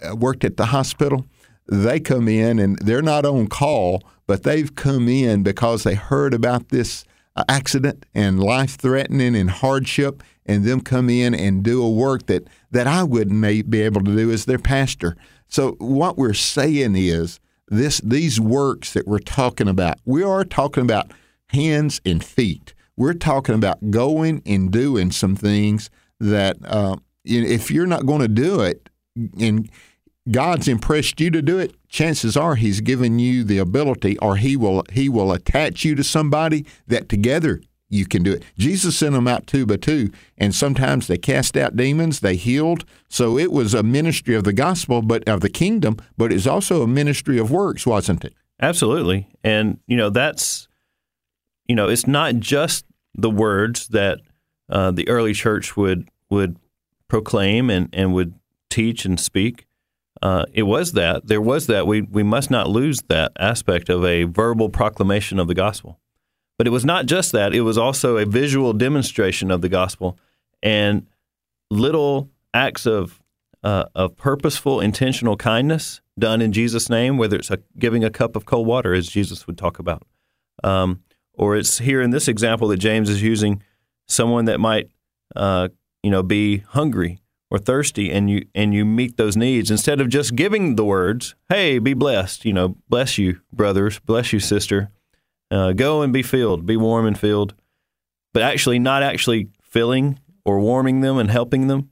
uh, 0.03 0.17
worked 0.17 0.45
at 0.45 0.57
the 0.57 0.67
hospital, 0.67 1.27
they 1.67 2.01
come 2.01 2.29
in 2.29 2.59
and 2.59 2.79
they're 2.79 3.03
not 3.03 3.27
on 3.27 3.47
call, 3.47 4.03
but 4.27 4.43
they've 4.43 4.75
come 4.75 5.09
in 5.09 5.43
because 5.43 5.85
they 5.85 5.95
heard 5.95 6.33
about 6.35 6.71
this 6.71 7.05
uh, 7.37 7.45
accident 7.49 8.07
and 8.15 8.43
life 8.43 8.77
threatening 8.77 9.37
and 9.37 9.51
hardship, 9.51 10.23
and 10.47 10.65
them 10.65 10.81
come 10.81 11.09
in 11.11 11.35
and 11.35 11.63
do 11.63 11.83
a 11.83 11.91
work 11.91 12.27
that 12.27 12.47
that 12.73 12.87
I 12.87 13.05
wouldn't 13.05 13.39
may- 13.39 13.63
be 13.63 13.83
able 13.83 14.03
to 14.03 14.17
do 14.17 14.31
as 14.31 14.45
their 14.45 14.59
pastor. 14.59 15.17
So 15.49 15.77
what 15.79 16.19
we're 16.19 16.35
saying 16.35 16.97
is 16.97 17.39
this: 17.69 18.01
these 18.01 18.41
works 18.41 18.93
that 18.95 19.07
we're 19.07 19.21
talking 19.21 19.69
about, 19.69 19.99
we 20.05 20.23
are 20.23 20.45
talking 20.45 20.83
about 20.83 21.13
hands 21.49 22.01
and 22.05 22.25
feet. 22.25 22.75
We're 22.97 23.15
talking 23.15 23.55
about 23.55 23.91
going 23.91 24.43
and 24.45 24.71
doing 24.71 25.13
some 25.13 25.37
things 25.37 25.89
that 26.21 26.57
uh, 26.65 26.97
if 27.25 27.71
you're 27.71 27.87
not 27.87 28.07
going 28.07 28.21
to 28.21 28.29
do 28.29 28.61
it, 28.61 28.89
and 29.39 29.71
God's 30.31 30.69
impressed 30.69 31.21
you 31.21 31.31
to 31.31 31.43
do 31.43 31.59
it, 31.59 31.75
chances 31.89 32.37
are 32.37 32.55
He's 32.55 32.81
given 32.81 33.19
you 33.19 33.45
the 33.45 33.59
ability, 33.59 34.19
or 34.19 34.37
He 34.37 34.57
will 34.57 34.85
He 34.93 35.09
will 35.09 35.33
attach 35.33 35.85
you 35.85 35.95
to 35.95 36.05
somebody 36.05 36.67
that 36.87 37.09
together 37.09 37.61
you 37.93 38.07
can 38.07 38.23
do 38.23 38.33
it. 38.33 38.43
Jesus 38.57 38.97
sent 38.97 39.13
them 39.13 39.29
out 39.29 39.47
two 39.47 39.67
by 39.67 39.77
two, 39.77 40.11
and 40.39 40.55
sometimes 40.55 41.07
they 41.07 41.19
cast 41.19 41.57
out 41.57 41.77
demons, 41.77 42.21
they 42.21 42.37
healed. 42.37 42.85
So 43.09 43.39
it 43.39 43.53
was 43.53 43.75
a 43.75 43.83
ministry 43.83 44.35
of 44.35 44.45
the 44.45 44.53
gospel, 44.53 45.03
but 45.03 45.29
of 45.29 45.41
the 45.41 45.51
kingdom, 45.51 45.99
but 46.17 46.33
it's 46.33 46.47
also 46.47 46.83
a 46.83 46.87
ministry 46.87 47.39
of 47.39 47.51
works, 47.51 47.87
wasn't 47.87 48.25
it? 48.25 48.35
Absolutely. 48.61 49.29
And, 49.45 49.79
you 49.87 49.97
know, 49.97 50.09
that's, 50.09 50.69
you 51.67 51.75
know, 51.75 51.89
it's 51.89 52.07
not 52.07 52.37
just 52.37 52.87
the 53.15 53.31
words 53.31 53.89
that 53.89 54.21
uh, 54.71 54.91
the 54.91 55.09
early 55.09 55.35
church 55.35 55.77
would 55.77 56.09
would 56.31 56.57
proclaim 57.09 57.69
and, 57.69 57.91
and 57.93 58.15
would 58.15 58.33
teach 58.71 59.05
and 59.05 59.21
speak. 59.21 59.67
Uh, 60.23 60.47
it 60.55 60.63
was 60.63 60.93
that. 60.93 61.27
There 61.27 61.43
was 61.43 61.67
that. 61.67 61.87
We, 61.87 62.01
we 62.01 62.23
must 62.23 62.51
not 62.51 62.71
lose 62.71 63.03
that 63.09 63.33
aspect 63.39 63.91
of 63.91 64.03
a 64.03 64.25
verbal 64.25 64.71
proclamation 64.71 65.39
of 65.39 65.47
the 65.47 65.55
gospel. 65.55 65.99
But 66.59 66.67
it 66.67 66.71
was 66.71 66.85
not 66.85 67.07
just 67.07 67.33
that, 67.33 67.55
it 67.55 67.63
was 67.63 67.79
also 67.79 68.17
a 68.17 68.27
visual 68.27 68.73
demonstration 68.73 69.51
of 69.51 69.63
the 69.63 69.69
gospel 69.69 70.19
and 70.63 71.07
little 71.71 72.31
acts 72.55 72.87
of, 72.87 73.21
uh, 73.65 73.87
of 73.95 74.17
purposeful, 74.17 74.81
intentional 74.81 75.37
kindness 75.37 76.01
done 76.19 76.43
in 76.43 76.53
Jesus' 76.53 76.91
name, 76.91 77.17
whether 77.17 77.37
it's 77.37 77.51
a, 77.51 77.59
giving 77.79 78.05
a 78.05 78.11
cup 78.11 78.37
of 78.37 78.45
cold 78.45 78.67
water, 78.67 78.93
as 78.93 79.09
Jesus 79.09 79.47
would 79.47 79.57
talk 79.59 79.79
about. 79.79 80.03
Um, 80.63 81.03
or 81.35 81.57
it's 81.57 81.79
here 81.79 82.03
in 82.03 82.11
this 82.11 82.29
example 82.29 82.69
that 82.69 82.77
James 82.77 83.09
is 83.09 83.23
using 83.23 83.63
someone 84.07 84.45
that 84.45 84.61
might, 84.61 84.91
uh, 85.35 85.69
you 86.03 86.11
know, 86.11 86.23
be 86.23 86.59
hungry 86.59 87.23
or 87.51 87.59
thirsty, 87.59 88.11
and 88.11 88.31
you 88.31 88.47
and 88.55 88.75
you 88.75 88.85
meet 88.85 89.17
those 89.17 89.37
needs 89.37 89.71
instead 89.71 90.01
of 90.01 90.09
just 90.09 90.37
giving 90.37 90.77
the 90.77 90.85
words, 90.85 91.35
"Hey, 91.49 91.79
be 91.79 91.95
blessed," 91.95 92.45
you 92.45 92.53
know, 92.53 92.77
bless 92.89 93.19
you, 93.19 93.41
brothers, 93.53 93.99
bless 94.01 94.33
you, 94.33 94.41
sister, 94.41 94.91
uh, 95.53 95.73
go 95.73 96.03
and 96.03 96.13
be 96.13 96.23
filled, 96.23 96.67
be 96.67 96.77
warm 96.77 97.07
and 97.07 97.19
filled, 97.19 97.55
but 98.33 98.43
actually 98.43 98.79
not 98.79 99.03
actually 99.03 99.49
filling 99.63 100.19
or 100.45 100.59
warming 100.59 101.03
them 101.03 101.19
and 101.19 101.31
helping 101.31 101.67
them. 101.67 101.91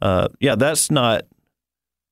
Uh, 0.00 0.28
yeah, 0.40 0.54
that's 0.54 0.90
not 0.90 1.24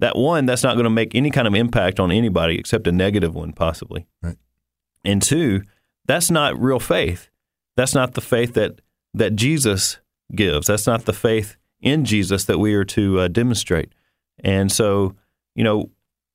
that 0.01 0.17
one. 0.17 0.47
That's 0.47 0.63
not 0.63 0.75
going 0.75 0.85
to 0.85 0.91
make 0.91 1.15
any 1.15 1.31
kind 1.31 1.49
of 1.49 1.55
impact 1.55 1.99
on 1.99 2.13
anybody 2.13 2.59
except 2.59 2.87
a 2.87 2.93
negative 2.93 3.35
one, 3.35 3.53
possibly. 3.53 4.07
Right. 4.23 4.37
And 5.05 5.23
two, 5.23 5.63
that's 6.07 6.31
not 6.31 6.61
real 6.61 6.81
faith. 6.81 7.29
That's 7.77 7.95
not 7.95 8.15
the 8.15 8.21
faith 8.21 8.55
that 8.55 8.81
that 9.15 9.37
Jesus 9.37 9.99
gives. 10.35 10.67
That's 10.67 10.87
not 10.87 11.05
the 11.05 11.13
faith 11.13 11.57
in 11.81 12.05
Jesus 12.05 12.45
that 12.45 12.59
we 12.59 12.75
are 12.75 12.85
to 12.85 13.21
uh, 13.21 13.29
demonstrate. 13.29 13.93
And 14.43 14.71
so, 14.73 15.15
you 15.55 15.63
know, 15.63 15.91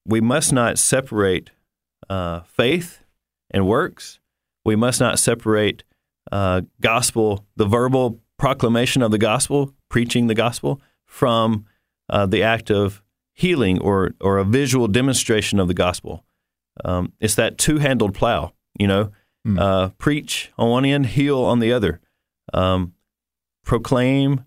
we 0.06 0.22
must 0.22 0.54
not 0.54 0.80
separate 0.80 1.52
uh, 2.10 2.42
faith 2.42 3.04
and 3.52 3.68
works. 3.68 4.20
We 4.70 4.76
must 4.76 5.00
not 5.00 5.18
separate 5.18 5.84
uh, 6.32 6.62
gospel, 6.80 7.44
the 7.56 7.66
verbal 7.66 8.20
proclamation 8.38 9.02
of 9.02 9.10
the 9.10 9.18
gospel, 9.18 9.74
preaching 9.90 10.28
the 10.28 10.36
gospel, 10.36 10.80
from 11.06 11.66
uh, 12.08 12.28
the 12.28 12.44
act 12.44 12.70
of 12.70 13.02
healing 13.34 13.80
or 13.82 14.12
or 14.22 14.38
a 14.38 14.46
visual 14.46 14.88
demonstration 14.88 15.60
of 15.60 15.68
the 15.68 15.74
gospel. 15.74 16.24
Um, 16.86 17.14
it's 17.20 17.36
that 17.36 17.58
two-handled 17.58 18.14
plow. 18.14 18.54
You 18.80 18.88
know, 18.88 19.12
uh, 19.58 19.90
preach 19.98 20.52
on 20.58 20.70
one 20.70 20.86
end, 20.86 21.08
heal 21.08 21.40
on 21.40 21.60
the 21.60 21.74
other. 21.74 22.00
Um, 22.54 22.94
proclaim 23.66 24.46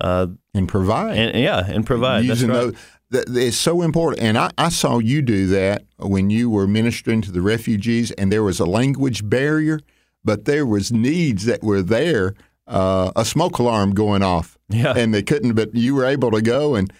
uh, 0.00 0.26
And 0.54 0.68
provide. 0.68 1.16
and 1.16 1.42
yeah, 1.42 1.64
and 1.66 1.86
provide. 1.86 2.20
That's 2.28 2.40
using 2.40 2.50
right. 2.50 2.60
those. 2.60 2.74
It's 3.12 3.56
so 3.56 3.82
important. 3.82 4.22
And 4.22 4.38
I, 4.38 4.50
I 4.58 4.68
saw 4.70 4.98
you 4.98 5.22
do 5.22 5.46
that 5.48 5.84
when 5.98 6.30
you 6.30 6.48
were 6.50 6.66
ministering 6.66 7.20
to 7.22 7.32
the 7.32 7.42
refugees, 7.42 8.10
and 8.12 8.32
there 8.32 8.42
was 8.42 8.58
a 8.60 8.64
language 8.66 9.28
barrier, 9.28 9.80
but 10.24 10.44
there 10.46 10.64
was 10.66 10.90
needs 10.92 11.44
that 11.46 11.62
were 11.62 11.82
there. 11.82 12.34
Uh, 12.66 13.10
a 13.16 13.24
smoke 13.24 13.58
alarm 13.58 13.92
going 13.92 14.22
off, 14.22 14.56
Yeah. 14.68 14.94
and 14.96 15.12
they 15.12 15.22
couldn't. 15.22 15.54
But 15.54 15.74
you 15.74 15.94
were 15.94 16.04
able 16.06 16.30
to 16.30 16.40
go, 16.40 16.74
and 16.74 16.92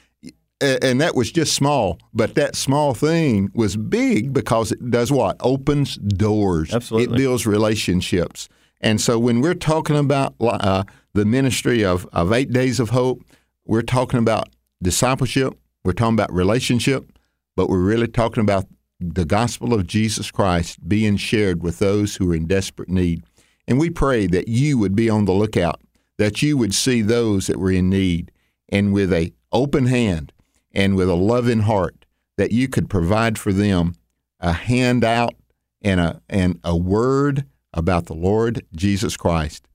and 0.61 1.00
that 1.00 1.14
was 1.14 1.33
just 1.33 1.54
small. 1.54 1.99
But 2.12 2.35
that 2.35 2.54
small 2.57 2.95
thing 2.95 3.50
was 3.54 3.76
big 3.76 4.33
because 4.33 4.71
it 4.73 4.90
does 4.90 5.11
what 5.11 5.37
opens 5.40 5.97
doors. 5.97 6.73
Absolutely. 6.75 7.14
it 7.14 7.16
builds 7.19 7.47
relationships. 7.47 8.49
And 8.81 9.00
so 9.00 9.19
when 9.19 9.40
we're 9.40 9.54
talking 9.54 9.97
about 9.97 10.35
uh, 10.40 10.83
the 11.14 11.25
ministry 11.25 11.85
of, 11.85 12.07
of 12.12 12.33
eight 12.33 12.52
days 12.52 12.81
of 12.81 12.90
hope, 12.90 13.23
we're 13.64 13.83
talking 13.83 14.19
about 14.19 14.49
discipleship, 14.83 15.54
we're 15.84 15.92
talking 15.92 16.14
about 16.14 16.32
relationship, 16.32 17.10
but 17.56 17.68
we're 17.68 17.78
really 17.78 18.08
talking 18.08 18.42
about 18.42 18.66
the 19.00 19.24
gospel 19.24 19.74
of 19.74 19.86
Jesus 19.86 20.30
Christ 20.30 20.88
being 20.88 21.16
shared 21.16 21.62
with 21.62 21.78
those 21.78 22.16
who 22.16 22.30
are 22.30 22.34
in 22.34 22.46
desperate 22.46 22.88
need. 22.88 23.24
And 23.66 23.78
we 23.78 23.90
pray 23.90 24.26
that 24.28 24.48
you 24.48 24.78
would 24.78 24.94
be 24.94 25.10
on 25.10 25.24
the 25.24 25.32
lookout, 25.32 25.80
that 26.18 26.42
you 26.42 26.56
would 26.56 26.74
see 26.74 27.02
those 27.02 27.46
that 27.48 27.58
were 27.58 27.72
in 27.72 27.88
need, 27.90 28.30
and 28.68 28.92
with 28.92 29.12
a 29.12 29.32
open 29.50 29.86
hand 29.86 30.32
and 30.72 30.96
with 30.96 31.08
a 31.08 31.14
loving 31.14 31.60
heart, 31.60 32.04
that 32.36 32.52
you 32.52 32.68
could 32.68 32.88
provide 32.88 33.38
for 33.38 33.52
them 33.52 33.94
a 34.40 34.52
handout 34.52 35.34
and 35.82 36.00
a 36.00 36.20
and 36.28 36.58
a 36.64 36.76
word 36.76 37.44
about 37.74 38.06
the 38.06 38.14
Lord 38.14 38.64
Jesus 38.74 39.16
Christ. 39.16 39.66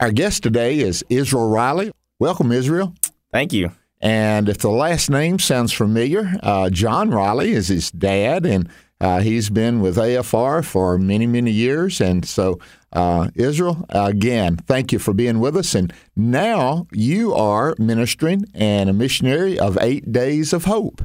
Our 0.00 0.12
guest 0.12 0.42
today 0.42 0.78
is 0.78 1.04
Israel 1.08 1.48
Riley. 1.48 1.92
Welcome, 2.18 2.52
Israel. 2.52 2.94
Thank 3.30 3.52
you. 3.52 3.72
And 4.00 4.48
if 4.48 4.58
the 4.58 4.70
last 4.70 5.10
name 5.10 5.38
sounds 5.38 5.72
familiar, 5.72 6.34
uh, 6.42 6.70
John 6.70 7.10
Riley 7.10 7.52
is 7.52 7.68
his 7.68 7.90
dad, 7.90 8.46
and 8.46 8.68
uh, 9.00 9.20
he's 9.20 9.50
been 9.50 9.80
with 9.80 9.96
AFR 9.96 10.64
for 10.64 10.98
many, 10.98 11.26
many 11.26 11.50
years. 11.50 12.00
And 12.00 12.24
so, 12.24 12.58
uh, 12.92 13.28
Israel, 13.34 13.84
again, 13.90 14.56
thank 14.56 14.92
you 14.92 14.98
for 14.98 15.12
being 15.12 15.38
with 15.38 15.56
us. 15.56 15.74
And 15.74 15.92
now 16.16 16.86
you 16.92 17.34
are 17.34 17.74
ministering 17.78 18.44
and 18.54 18.88
a 18.88 18.92
missionary 18.94 19.58
of 19.58 19.78
Eight 19.80 20.10
Days 20.10 20.52
of 20.52 20.64
Hope. 20.64 21.02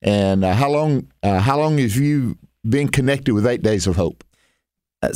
And 0.00 0.44
uh, 0.44 0.54
how 0.54 0.70
long? 0.70 1.08
Uh, 1.22 1.40
how 1.40 1.58
long 1.58 1.78
have 1.78 1.96
you 1.96 2.38
been 2.68 2.88
connected 2.88 3.34
with 3.34 3.46
Eight 3.46 3.62
Days 3.62 3.86
of 3.86 3.96
Hope? 3.96 4.22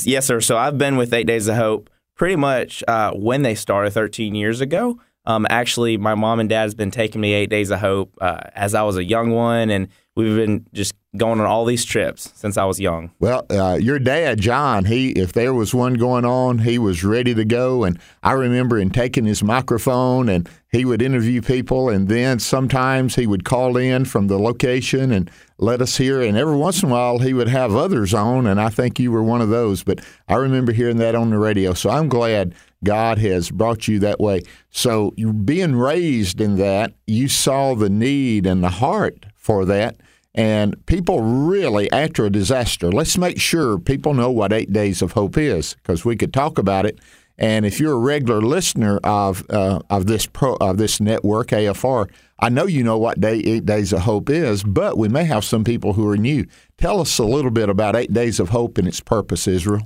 Yes, 0.05 0.27
sir. 0.27 0.41
So 0.41 0.57
I've 0.57 0.79
been 0.79 0.97
with 0.97 1.13
Eight 1.13 1.27
Days 1.27 1.47
of 1.49 1.57
Hope 1.57 1.89
pretty 2.15 2.37
much 2.37 2.85
uh, 2.87 3.13
when 3.13 3.43
they 3.43 3.55
started 3.55 3.93
13 3.93 4.35
years 4.35 4.61
ago. 4.61 4.99
Um, 5.25 5.47
actually, 5.49 5.97
my 5.97 6.15
mom 6.15 6.41
and 6.41 6.49
dad 6.49 6.63
has 6.63 6.75
been 6.75 6.91
taking 6.91 7.21
me 7.21 7.33
Eight 7.33 7.51
Days 7.51 7.71
of 7.71 7.79
Hope 7.81 8.17
uh, 8.21 8.41
as 8.55 8.75
I 8.75 8.83
was 8.83 8.97
a 8.97 9.05
young 9.05 9.31
one, 9.31 9.71
and 9.71 9.89
we've 10.15 10.37
been 10.37 10.67
just 10.73 10.95
going 11.17 11.41
on 11.41 11.47
all 11.47 11.67
these 11.67 11.85
trips 11.85 12.33
since 12.35 12.57
I 12.57 12.65
was 12.65 12.81
young. 12.81 13.11
Well, 13.21 13.45
uh, 13.51 13.79
your 13.81 13.99
dad, 13.99 14.41
John, 14.41 14.87
he 14.87 15.11
if 15.11 15.33
there 15.33 15.53
was 15.53 15.75
one 15.75 15.95
going 15.95 16.25
on, 16.25 16.59
he 16.61 16.79
was 16.79 17.05
ready 17.05 17.35
to 17.35 17.45
go. 17.45 17.85
And 17.85 17.99
I 18.23 18.33
remember 18.33 18.79
him 18.79 18.91
taking 18.91 19.25
his 19.25 19.43
microphone 19.43 20.29
and 20.29 20.49
he 20.71 20.87
would 20.87 21.03
interview 21.03 21.43
people, 21.43 21.91
and 21.91 22.09
then 22.09 22.39
sometimes 22.39 23.15
he 23.15 23.27
would 23.27 23.45
call 23.45 23.77
in 23.77 24.07
from 24.07 24.29
the 24.29 24.39
location 24.39 25.13
and 25.13 25.31
let 25.59 25.83
us 25.83 25.99
hear. 25.99 26.23
And 26.23 26.35
every 26.35 26.57
once 26.57 26.83
in 26.83 26.89
a 26.89 26.93
while, 26.93 27.19
he 27.19 27.35
would 27.35 27.49
have 27.49 27.77
others 27.77 28.15
on, 28.15 28.47
and 28.47 28.59
I 28.59 28.71
think 28.71 28.99
you 28.99 29.13
were 29.13 29.23
one 29.23 29.43
of 29.43 29.51
those. 29.51 29.85
But 29.85 30.01
I 30.29 30.37
remember 30.37 30.73
hearing 30.73 30.97
that 30.97 31.15
on 31.15 31.29
the 31.29 31.39
radio, 31.39 31.75
so 31.75 31.91
I'm 31.91 32.09
glad 32.09 32.55
God 32.83 33.19
has 33.19 33.51
brought 33.51 33.87
you 33.87 33.99
that 33.99 34.19
way. 34.19 34.41
So 34.71 35.13
you 35.19 35.35
being 35.35 35.77
raised 35.77 36.41
in 36.41 36.57
that, 36.57 36.95
you 37.07 37.29
saw 37.29 37.75
the 37.75 37.91
need 37.91 38.47
and 38.47 38.65
the 38.65 38.71
heart 38.71 39.27
for 39.43 39.67
that. 39.67 39.97
And 40.35 40.85
people 40.87 41.21
really, 41.21 41.93
after 41.93 42.25
a 42.25 42.31
disaster, 42.31 42.91
let's 42.91 43.19
make 43.19 43.39
sure 43.39 43.79
people 43.79 44.15
know 44.15 44.31
what 44.31 44.53
Eight 44.53 44.73
Days 44.73 45.03
of 45.03 45.13
Hope 45.13 45.37
is 45.37 45.75
because 45.75 46.07
we 46.07 46.17
could 46.17 46.33
talk 46.33 46.57
about 46.59 46.87
it 46.87 46.99
And 47.39 47.67
if 47.67 47.81
you're 47.81 47.95
a 47.95 47.99
regular 47.99 48.41
listener 48.41 48.99
of 49.03 49.45
uh, 49.51 49.81
of 49.91 50.07
this 50.07 50.27
pro, 50.27 50.55
of 50.61 50.79
this 50.79 51.01
network 51.01 51.49
AFR, 51.49 52.09
I 52.39 52.49
know 52.51 52.67
you 52.67 52.85
know 52.85 52.99
what 52.99 53.21
day 53.21 53.39
Eight 53.39 53.67
Days 53.67 53.93
of 53.93 54.03
Hope 54.03 54.31
is, 54.31 54.63
but 54.63 54.97
we 54.97 55.09
may 55.09 55.25
have 55.25 55.45
some 55.45 55.65
people 55.65 55.95
who 55.95 56.09
are 56.09 56.17
new. 56.17 56.47
Tell 56.79 57.01
us 57.01 57.19
a 57.19 57.25
little 57.25 57.51
bit 57.51 57.69
about 57.69 57.97
Eight 57.97 58.13
Days 58.13 58.39
of 58.39 58.51
Hope 58.51 58.79
and 58.79 58.87
its 58.87 59.01
purpose, 59.01 59.49
Israel. 59.49 59.83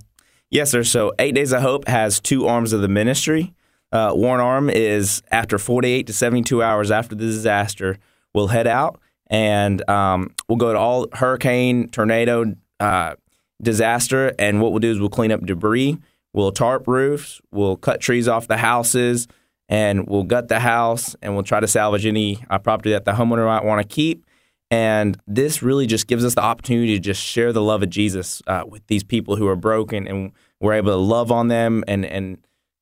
Yes, 0.51 0.71
sir. 0.71 0.85
So 0.85 1.13
Eight 1.19 1.35
Days 1.35 1.53
of 1.53 1.63
Hope 1.63 1.89
has 1.89 2.21
two 2.21 2.47
arms 2.47 2.73
of 2.73 2.83
the 2.83 2.89
ministry. 2.89 3.55
Uh, 3.93 4.13
one 4.13 4.41
arm 4.41 4.69
is 4.69 5.23
after 5.31 5.59
48 5.59 6.09
to 6.09 6.13
72 6.13 6.63
hours 6.63 6.91
after 6.91 7.15
the 7.15 7.25
disaster, 7.25 7.97
we'll 8.35 8.49
head 8.49 8.67
out 8.67 9.01
and 9.29 9.89
um, 9.89 10.35
we'll 10.49 10.57
go 10.57 10.73
to 10.73 10.79
all 10.79 11.09
hurricane, 11.13 11.89
tornado, 11.89 12.55
uh, 12.81 13.15
disaster, 13.61 14.35
and 14.39 14.61
what 14.61 14.73
we'll 14.73 14.81
do 14.81 14.91
is 14.91 15.01
we'll 15.01 15.09
clean 15.09 15.33
up 15.33 15.45
debris. 15.45 15.99
We'll 16.33 16.53
tarp 16.53 16.87
roofs. 16.87 17.41
We'll 17.51 17.77
cut 17.77 18.01
trees 18.01 18.29
off 18.29 18.47
the 18.47 18.59
houses, 18.59 19.27
and 19.69 20.07
we'll 20.07 20.25
gut 20.25 20.49
the 20.49 20.61
house, 20.61 21.17
and 21.23 21.35
we'll 21.35 21.45
try 21.45 21.61
to 21.61 21.69
salvage 21.69 22.07
any 22.07 22.45
uh, 22.51 22.59
property 22.59 22.91
that 22.91 23.05
the 23.05 23.13
homeowner 23.13 23.47
might 23.47 23.65
want 23.65 23.81
to 23.81 23.95
keep. 23.95 24.25
And 24.71 25.17
this 25.27 25.63
really 25.63 25.87
just 25.87 26.09
gives 26.09 26.25
us 26.25 26.35
the 26.35 26.43
opportunity 26.43 26.95
to 26.95 27.01
just 27.01 27.23
share 27.23 27.53
the 27.53 27.63
love 27.63 27.83
of 27.83 27.91
Jesus 27.91 28.43
uh, 28.47 28.65
with 28.67 28.87
these 28.89 29.05
people 29.05 29.37
who 29.37 29.47
are 29.47 29.57
broken, 29.57 30.07
and 30.07 30.33
we're 30.61 30.75
able 30.75 30.91
to 30.91 30.97
love 30.97 31.31
on 31.31 31.49
them 31.49 31.85
and 31.87 32.05
and 32.05 32.39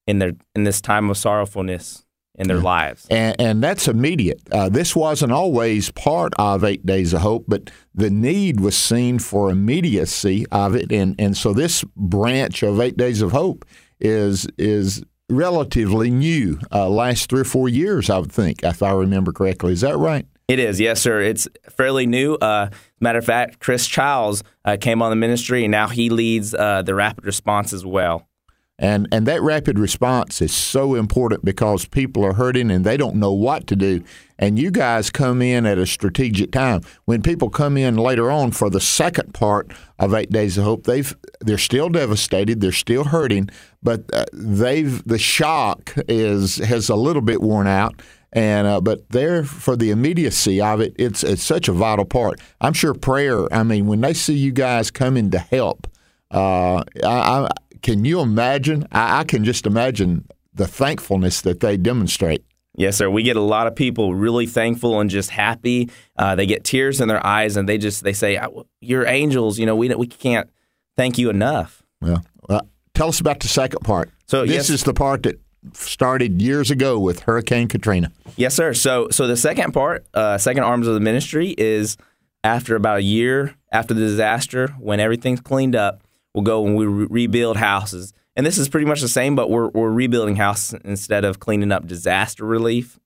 in 0.06 0.18
their 0.18 0.32
in 0.54 0.64
this 0.64 0.80
time 0.80 1.10
of 1.10 1.16
sorrowfulness 1.16 2.03
in 2.36 2.48
their 2.48 2.60
lives. 2.60 3.06
And, 3.10 3.36
and 3.40 3.62
that's 3.62 3.86
immediate. 3.88 4.40
Uh, 4.50 4.68
this 4.68 4.96
wasn't 4.96 5.32
always 5.32 5.90
part 5.92 6.32
of 6.38 6.64
Eight 6.64 6.84
Days 6.84 7.12
of 7.12 7.20
Hope, 7.20 7.44
but 7.46 7.70
the 7.94 8.10
need 8.10 8.60
was 8.60 8.76
seen 8.76 9.18
for 9.18 9.50
immediacy 9.50 10.44
of 10.50 10.74
it, 10.74 10.90
and 10.92 11.14
and 11.18 11.36
so 11.36 11.52
this 11.52 11.84
branch 11.96 12.62
of 12.62 12.80
Eight 12.80 12.96
Days 12.96 13.22
of 13.22 13.32
Hope 13.32 13.64
is 14.00 14.46
is 14.58 15.02
relatively 15.30 16.10
new. 16.10 16.58
Uh, 16.72 16.88
last 16.88 17.30
three 17.30 17.40
or 17.40 17.44
four 17.44 17.68
years, 17.68 18.10
I 18.10 18.18
would 18.18 18.32
think, 18.32 18.62
if 18.62 18.82
I 18.82 18.92
remember 18.92 19.32
correctly. 19.32 19.72
Is 19.72 19.80
that 19.82 19.96
right? 19.96 20.26
It 20.46 20.58
is, 20.58 20.78
yes, 20.78 21.00
sir. 21.00 21.22
It's 21.22 21.48
fairly 21.70 22.06
new. 22.06 22.34
Uh, 22.34 22.68
matter 23.00 23.18
of 23.18 23.24
fact, 23.24 23.60
Chris 23.60 23.86
Childs 23.86 24.42
uh, 24.64 24.76
came 24.78 25.00
on 25.00 25.08
the 25.08 25.16
ministry, 25.16 25.64
and 25.64 25.72
now 25.72 25.88
he 25.88 26.10
leads 26.10 26.54
uh, 26.54 26.82
the 26.82 26.94
rapid 26.94 27.24
response 27.24 27.72
as 27.72 27.86
well. 27.86 28.28
And 28.78 29.06
and 29.12 29.24
that 29.26 29.40
rapid 29.40 29.78
response 29.78 30.42
is 30.42 30.52
so 30.52 30.96
important 30.96 31.44
because 31.44 31.86
people 31.86 32.24
are 32.24 32.32
hurting 32.32 32.72
and 32.72 32.84
they 32.84 32.96
don't 32.96 33.14
know 33.14 33.32
what 33.32 33.68
to 33.68 33.76
do. 33.76 34.02
And 34.36 34.58
you 34.58 34.72
guys 34.72 35.10
come 35.10 35.40
in 35.40 35.64
at 35.64 35.78
a 35.78 35.86
strategic 35.86 36.50
time. 36.50 36.80
When 37.04 37.22
people 37.22 37.50
come 37.50 37.76
in 37.76 37.96
later 37.96 38.32
on 38.32 38.50
for 38.50 38.68
the 38.68 38.80
second 38.80 39.32
part 39.32 39.72
of 40.00 40.12
Eight 40.12 40.32
Days 40.32 40.58
of 40.58 40.64
Hope, 40.64 40.84
they've 40.84 41.14
they're 41.40 41.56
still 41.56 41.88
devastated, 41.88 42.60
they're 42.60 42.72
still 42.72 43.04
hurting, 43.04 43.48
but 43.80 44.02
uh, 44.12 44.24
they've 44.32 45.04
the 45.04 45.18
shock 45.18 45.94
is 46.08 46.56
has 46.56 46.88
a 46.88 46.96
little 46.96 47.22
bit 47.22 47.42
worn 47.42 47.68
out. 47.68 48.02
And 48.32 48.66
uh, 48.66 48.80
but 48.80 49.08
there 49.10 49.44
for 49.44 49.76
the 49.76 49.92
immediacy 49.92 50.60
of 50.60 50.80
it, 50.80 50.96
it's 50.98 51.22
it's 51.22 51.44
such 51.44 51.68
a 51.68 51.72
vital 51.72 52.04
part. 52.04 52.40
I'm 52.60 52.72
sure 52.72 52.92
prayer. 52.92 53.46
I 53.54 53.62
mean, 53.62 53.86
when 53.86 54.00
they 54.00 54.14
see 54.14 54.34
you 54.34 54.50
guys 54.50 54.90
coming 54.90 55.30
to 55.30 55.38
help, 55.38 55.86
uh, 56.32 56.82
I, 57.04 57.48
can 57.84 58.04
you 58.04 58.20
imagine? 58.20 58.88
I, 58.90 59.20
I 59.20 59.24
can 59.24 59.44
just 59.44 59.66
imagine 59.66 60.26
the 60.54 60.66
thankfulness 60.66 61.42
that 61.42 61.60
they 61.60 61.76
demonstrate. 61.76 62.42
Yes, 62.76 62.96
sir. 62.96 63.08
We 63.08 63.22
get 63.22 63.36
a 63.36 63.42
lot 63.42 63.68
of 63.68 63.76
people 63.76 64.14
really 64.14 64.46
thankful 64.46 64.98
and 64.98 65.08
just 65.08 65.30
happy. 65.30 65.90
Uh, 66.16 66.34
they 66.34 66.46
get 66.46 66.64
tears 66.64 67.00
in 67.00 67.06
their 67.06 67.24
eyes, 67.24 67.56
and 67.56 67.68
they 67.68 67.78
just 67.78 68.02
they 68.02 68.14
say, 68.14 68.40
"You're 68.80 69.06
angels." 69.06 69.58
You 69.60 69.66
know, 69.66 69.76
we 69.76 69.94
we 69.94 70.08
can't 70.08 70.50
thank 70.96 71.18
you 71.18 71.30
enough. 71.30 71.82
Yeah. 72.02 72.18
Well, 72.48 72.68
tell 72.94 73.08
us 73.08 73.20
about 73.20 73.40
the 73.40 73.48
second 73.48 73.80
part. 73.80 74.10
So 74.26 74.42
this 74.46 74.54
yes, 74.54 74.70
is 74.70 74.82
the 74.82 74.94
part 74.94 75.22
that 75.24 75.38
started 75.74 76.42
years 76.42 76.70
ago 76.70 76.98
with 76.98 77.20
Hurricane 77.20 77.68
Katrina. 77.68 78.10
Yes, 78.36 78.54
sir. 78.54 78.74
So 78.74 79.08
so 79.10 79.26
the 79.26 79.36
second 79.36 79.72
part, 79.72 80.06
uh, 80.14 80.38
second 80.38 80.64
arms 80.64 80.88
of 80.88 80.94
the 80.94 81.00
ministry 81.00 81.54
is 81.56 81.96
after 82.42 82.76
about 82.76 82.98
a 82.98 83.02
year 83.02 83.54
after 83.70 83.94
the 83.94 84.00
disaster, 84.00 84.68
when 84.78 85.00
everything's 85.00 85.40
cleaned 85.40 85.76
up, 85.76 86.03
we'll 86.34 86.44
go 86.44 86.66
and 86.66 86.76
we 86.76 86.86
re- 86.86 87.06
rebuild 87.08 87.56
houses. 87.56 88.12
And 88.36 88.44
this 88.44 88.58
is 88.58 88.68
pretty 88.68 88.86
much 88.86 89.00
the 89.00 89.08
same, 89.08 89.36
but 89.36 89.48
we're, 89.48 89.68
we're 89.68 89.92
rebuilding 89.92 90.36
houses 90.36 90.80
instead 90.84 91.24
of 91.24 91.38
cleaning 91.38 91.70
up 91.70 91.86
disaster 91.86 92.44
relief. 92.44 92.98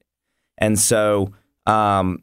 And 0.57 0.79
so 0.79 1.33
um, 1.67 2.23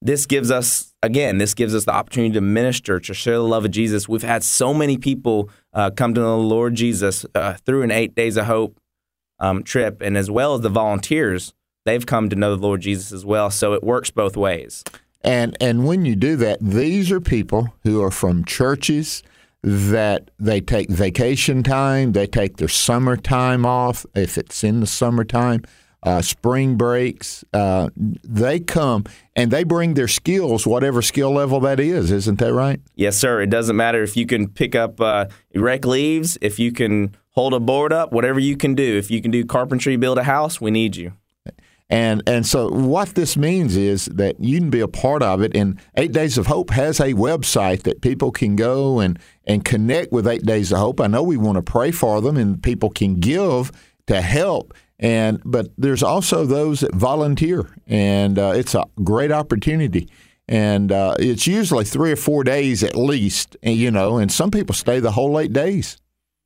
this 0.00 0.26
gives 0.26 0.50
us, 0.50 0.94
again, 1.02 1.38
this 1.38 1.54
gives 1.54 1.74
us 1.74 1.84
the 1.84 1.92
opportunity 1.92 2.34
to 2.34 2.40
minister, 2.40 3.00
to 3.00 3.12
share 3.12 3.34
the 3.34 3.42
love 3.42 3.64
of 3.64 3.72
Jesus. 3.72 4.08
We've 4.08 4.22
had 4.22 4.44
so 4.44 4.72
many 4.72 4.96
people 4.96 5.50
uh, 5.74 5.90
come 5.90 6.14
to 6.14 6.20
know 6.20 6.40
the 6.40 6.46
Lord 6.46 6.74
Jesus 6.74 7.26
uh, 7.34 7.54
through 7.54 7.82
an 7.82 7.90
eight 7.90 8.14
days 8.14 8.36
of 8.36 8.46
hope 8.46 8.78
um, 9.40 9.62
trip, 9.62 10.00
and 10.00 10.16
as 10.16 10.30
well 10.30 10.54
as 10.54 10.60
the 10.60 10.68
volunteers, 10.68 11.52
they've 11.84 12.06
come 12.06 12.28
to 12.28 12.36
know 12.36 12.54
the 12.54 12.62
Lord 12.62 12.82
Jesus 12.82 13.10
as 13.12 13.24
well. 13.24 13.50
So 13.50 13.72
it 13.72 13.82
works 13.82 14.10
both 14.10 14.36
ways. 14.36 14.84
And 15.22 15.56
and 15.60 15.86
when 15.86 16.04
you 16.06 16.16
do 16.16 16.36
that, 16.36 16.58
these 16.60 17.12
are 17.12 17.20
people 17.20 17.74
who 17.82 18.02
are 18.02 18.10
from 18.10 18.44
churches 18.44 19.22
that 19.62 20.30
they 20.38 20.60
take 20.60 20.88
vacation 20.90 21.62
time, 21.62 22.12
they 22.12 22.26
take 22.26 22.56
their 22.56 22.68
summer 22.68 23.16
time 23.16 23.66
off 23.66 24.06
if 24.14 24.38
it's 24.38 24.64
in 24.64 24.80
the 24.80 24.86
summertime, 24.86 25.62
uh, 26.02 26.22
spring 26.22 26.76
breaks. 26.76 27.44
Uh, 27.52 27.90
they 27.96 28.58
come 28.58 29.04
and 29.36 29.50
they 29.50 29.64
bring 29.64 29.94
their 29.94 30.08
skills, 30.08 30.66
whatever 30.66 31.02
skill 31.02 31.32
level 31.32 31.60
that 31.60 31.78
is. 31.78 32.10
Isn't 32.10 32.38
that 32.38 32.54
right? 32.54 32.80
Yes, 32.94 33.18
sir. 33.18 33.42
It 33.42 33.50
doesn't 33.50 33.76
matter 33.76 34.02
if 34.02 34.16
you 34.16 34.26
can 34.26 34.48
pick 34.48 34.74
up 34.74 35.00
uh, 35.00 35.26
rake 35.54 35.84
leaves, 35.84 36.38
if 36.40 36.58
you 36.58 36.72
can 36.72 37.14
hold 37.30 37.52
a 37.54 37.60
board 37.60 37.92
up, 37.92 38.12
whatever 38.12 38.40
you 38.40 38.56
can 38.56 38.74
do. 38.74 38.96
If 38.96 39.10
you 39.10 39.20
can 39.20 39.30
do 39.30 39.44
carpentry, 39.44 39.96
build 39.96 40.18
a 40.18 40.24
house, 40.24 40.60
we 40.60 40.70
need 40.70 40.96
you. 40.96 41.12
And 41.90 42.22
and 42.26 42.46
so 42.46 42.70
what 42.70 43.10
this 43.10 43.36
means 43.36 43.76
is 43.76 44.04
that 44.06 44.38
you 44.38 44.58
can 44.60 44.70
be 44.70 44.80
a 44.80 44.88
part 44.88 45.22
of 45.22 45.42
it. 45.42 45.56
And 45.56 45.78
Eight 45.96 46.12
Days 46.12 46.38
of 46.38 46.46
Hope 46.46 46.70
has 46.70 47.00
a 47.00 47.14
website 47.14 47.82
that 47.82 48.00
people 48.00 48.30
can 48.30 48.54
go 48.54 49.00
and 49.00 49.18
and 49.44 49.64
connect 49.64 50.12
with 50.12 50.28
Eight 50.28 50.46
Days 50.46 50.70
of 50.70 50.78
Hope. 50.78 51.00
I 51.00 51.08
know 51.08 51.24
we 51.24 51.36
want 51.36 51.56
to 51.56 51.62
pray 51.62 51.90
for 51.90 52.20
them, 52.20 52.36
and 52.36 52.62
people 52.62 52.90
can 52.90 53.16
give 53.16 53.72
to 54.06 54.20
help. 54.20 54.72
And 55.00 55.42
but 55.44 55.68
there's 55.76 56.04
also 56.04 56.44
those 56.46 56.80
that 56.80 56.94
volunteer, 56.94 57.68
and 57.88 58.38
uh, 58.38 58.52
it's 58.54 58.76
a 58.76 58.84
great 59.02 59.32
opportunity. 59.32 60.08
And 60.46 60.92
uh, 60.92 61.14
it's 61.18 61.46
usually 61.46 61.84
three 61.84 62.12
or 62.12 62.16
four 62.16 62.44
days 62.44 62.82
at 62.82 62.96
least, 62.96 63.56
you 63.62 63.90
know. 63.90 64.18
And 64.18 64.30
some 64.30 64.50
people 64.50 64.74
stay 64.74 65.00
the 65.00 65.12
whole 65.12 65.38
eight 65.40 65.52
days. 65.52 65.96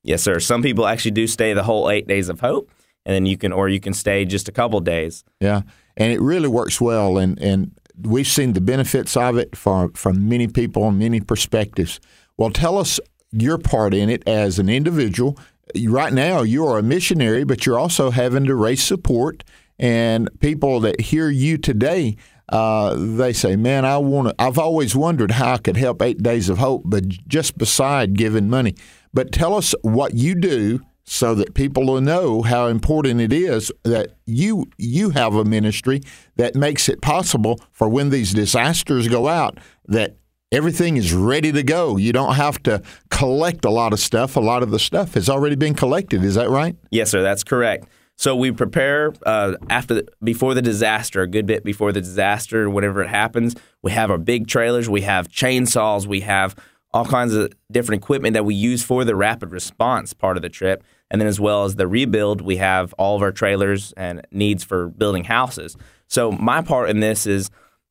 Yes, 0.03 0.23
sir. 0.23 0.41
Some 0.41 0.63
people 0.63 0.87
actually 0.87 1.13
do 1.13 1.27
stay 1.27 1.53
the 1.53 1.63
whole 1.63 1.91
eight 1.91 2.07
days 2.07 2.29
of 2.29 2.41
hope 2.41 2.71
and 3.07 3.15
then 3.15 3.27
you 3.27 3.37
can 3.37 3.53
or 3.53 3.69
you 3.69 3.81
can 3.81 3.95
stay 3.95 4.25
just 4.25 4.49
a 4.49 4.53
couple 4.53 4.81
days. 4.81 5.25
Yeah, 5.41 5.63
and 5.97 6.13
it 6.13 6.21
really 6.21 6.49
works 6.49 6.81
well, 6.81 7.19
and 7.19 7.39
and 7.41 7.73
we've 8.01 8.27
seen 8.27 8.53
the 8.53 8.61
benefits 8.61 9.17
of 9.17 9.37
it 9.37 9.57
from 9.57 9.93
from 9.93 10.29
many 10.29 10.49
people 10.49 10.85
on 10.85 10.99
many 10.99 11.21
perspectives. 11.21 12.01
Well, 12.37 12.51
tell 12.51 12.79
us 12.79 12.99
your 13.31 13.59
part 13.59 13.95
in 13.95 14.11
it 14.11 14.27
as 14.29 14.59
an 14.59 14.69
individual. 14.69 15.39
Right 15.87 16.13
now, 16.13 16.43
you 16.43 16.67
are 16.67 16.79
a 16.79 16.83
missionary, 16.83 17.45
but 17.45 17.67
you're 17.67 17.79
also 17.79 18.11
having 18.11 18.45
to 18.47 18.55
raise 18.55 18.83
support, 18.83 19.45
and 19.79 20.29
people 20.41 20.81
that 20.81 21.01
hear 21.01 21.29
you 21.29 21.59
today. 21.59 22.17
Uh, 22.51 22.95
they 22.95 23.33
say, 23.33 23.57
"Man, 23.57 23.87
I 23.87 23.97
want 23.99 24.29
to." 24.29 24.35
I've 24.39 24.59
always 24.59 24.95
wondered 24.95 25.33
how 25.33 25.55
I 25.55 25.59
could 25.59 25.79
help 25.79 26.03
Eight 26.03 26.23
Days 26.23 26.51
of 26.51 26.59
Hope, 26.59 26.83
but 26.85 27.09
just 27.27 27.57
beside 27.57 28.19
giving 28.19 28.51
money. 28.51 28.75
But 29.15 29.33
tell 29.33 29.55
us 29.55 29.75
what 29.83 30.15
you 30.15 30.35
do 30.35 30.81
so 31.05 31.35
that 31.35 31.55
people 31.55 31.87
will 31.87 32.01
know 32.01 32.43
how 32.43 32.67
important 32.67 33.21
it 33.21 33.33
is 33.33 33.71
that 33.83 34.15
you 34.27 34.69
you 34.79 35.11
have 35.11 35.35
a 35.35 35.45
ministry 35.45 36.01
that 36.37 36.55
makes 36.55 36.89
it 36.89 37.01
possible 37.03 37.61
for 37.73 37.89
when 37.89 38.11
these 38.11 38.33
disasters 38.33 39.07
go 39.09 39.29
out 39.29 39.59
that 39.87 40.17
everything 40.51 40.97
is 40.97 41.13
ready 41.13 41.53
to 41.53 41.63
go. 41.63 41.97
You 41.97 42.13
don't 42.13 42.35
have 42.35 42.63
to 42.63 42.83
collect 43.11 43.65
a 43.65 43.71
lot 43.71 43.93
of 43.93 44.01
stuff. 44.01 44.37
A 44.37 44.41
lot 44.41 44.63
of 44.63 44.71
the 44.71 44.79
stuff 44.79 45.15
has 45.15 45.29
already 45.29 45.57
been 45.57 45.75
collected. 45.75 46.25
Is 46.25 46.37
that 46.37 46.49
right? 46.49 46.77
Yes, 46.91 47.11
sir. 47.11 47.23
That's 47.23 47.45
correct. 47.45 47.87
So 48.17 48.37
we 48.37 48.53
prepare 48.53 49.13
uh, 49.27 49.55
after 49.69 49.95
the, 49.95 50.09
before 50.23 50.55
the 50.55 50.63
disaster, 50.63 51.23
a 51.23 51.27
good 51.27 51.47
bit 51.47 51.65
before 51.65 51.91
the 51.91 52.01
disaster, 52.01 52.71
whenever 52.71 53.03
it 53.03 53.09
happens. 53.09 53.57
We 53.83 53.91
have 53.91 54.11
our 54.11 54.19
big 54.19 54.47
trailers. 54.47 54.89
We 54.89 55.01
have 55.01 55.29
chainsaws. 55.29 56.07
We 56.07 56.21
have 56.21 56.55
all 56.95 57.05
kinds 57.05 57.35
of 57.35 57.53
different 57.73 58.03
equipment 58.03 58.35
that 58.35 58.45
we 58.45 58.55
use 58.55 58.83
for 58.83 59.05
the 59.05 59.17
rapid 59.17 59.51
response 59.51 60.13
part 60.13 60.37
of 60.37 60.43
the 60.43 60.49
trip. 60.49 60.85
And 61.11 61.21
then, 61.21 61.29
as 61.29 61.39
well 61.39 61.65
as 61.65 61.75
the 61.75 61.87
rebuild, 61.87 62.41
we 62.41 62.57
have 62.57 62.95
all 62.95 63.17
of 63.17 63.23
our 63.23 63.33
trailers 63.33 63.93
and 63.97 64.27
needs 64.31 64.65
for 64.65 64.89
building 64.89 65.25
houses. 65.25 65.77
So, 66.09 66.33
my 66.33 66.63
part 66.63 66.89
in 66.89 67.01
this 67.01 67.27
is 67.27 67.51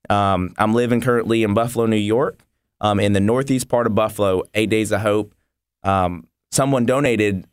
um, 0.10 0.54
I'm 0.58 0.74
living 0.74 1.02
currently 1.02 1.44
in 1.44 1.54
Buffalo, 1.54 1.86
New 1.86 1.96
York, 1.96 2.40
um, 2.82 3.00
in 3.00 3.14
the 3.14 3.20
northeast 3.20 3.68
part 3.68 3.88
of 3.88 3.94
Buffalo, 3.94 4.44
Eight 4.54 4.70
Days 4.70 4.92
of 4.92 5.02
Hope. 5.02 5.36
Um, 5.84 6.28
someone 6.52 6.86
donated 6.86 7.46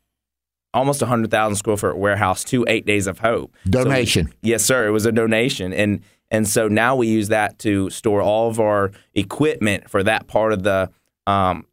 almost 0.72 1.02
100,000 1.02 1.56
square 1.56 1.76
foot 1.76 1.96
warehouse 1.96 2.44
to 2.44 2.64
Eight 2.68 2.86
Days 2.86 3.06
of 3.06 3.18
Hope. 3.18 3.54
Donation. 3.68 4.28
So, 4.28 4.32
yes, 4.42 4.64
sir. 4.64 4.86
It 4.86 4.92
was 4.92 5.04
a 5.04 5.12
donation. 5.12 5.72
And 5.72 6.00
and 6.30 6.48
so 6.48 6.68
now 6.68 6.94
we 6.94 7.08
use 7.08 7.28
that 7.28 7.58
to 7.60 7.90
store 7.90 8.22
all 8.22 8.48
of 8.48 8.60
our 8.60 8.92
equipment 9.14 9.90
for 9.90 10.04
that 10.04 10.28
part 10.28 10.52
of 10.52 10.62
the 10.62 10.90
um, 11.30 11.66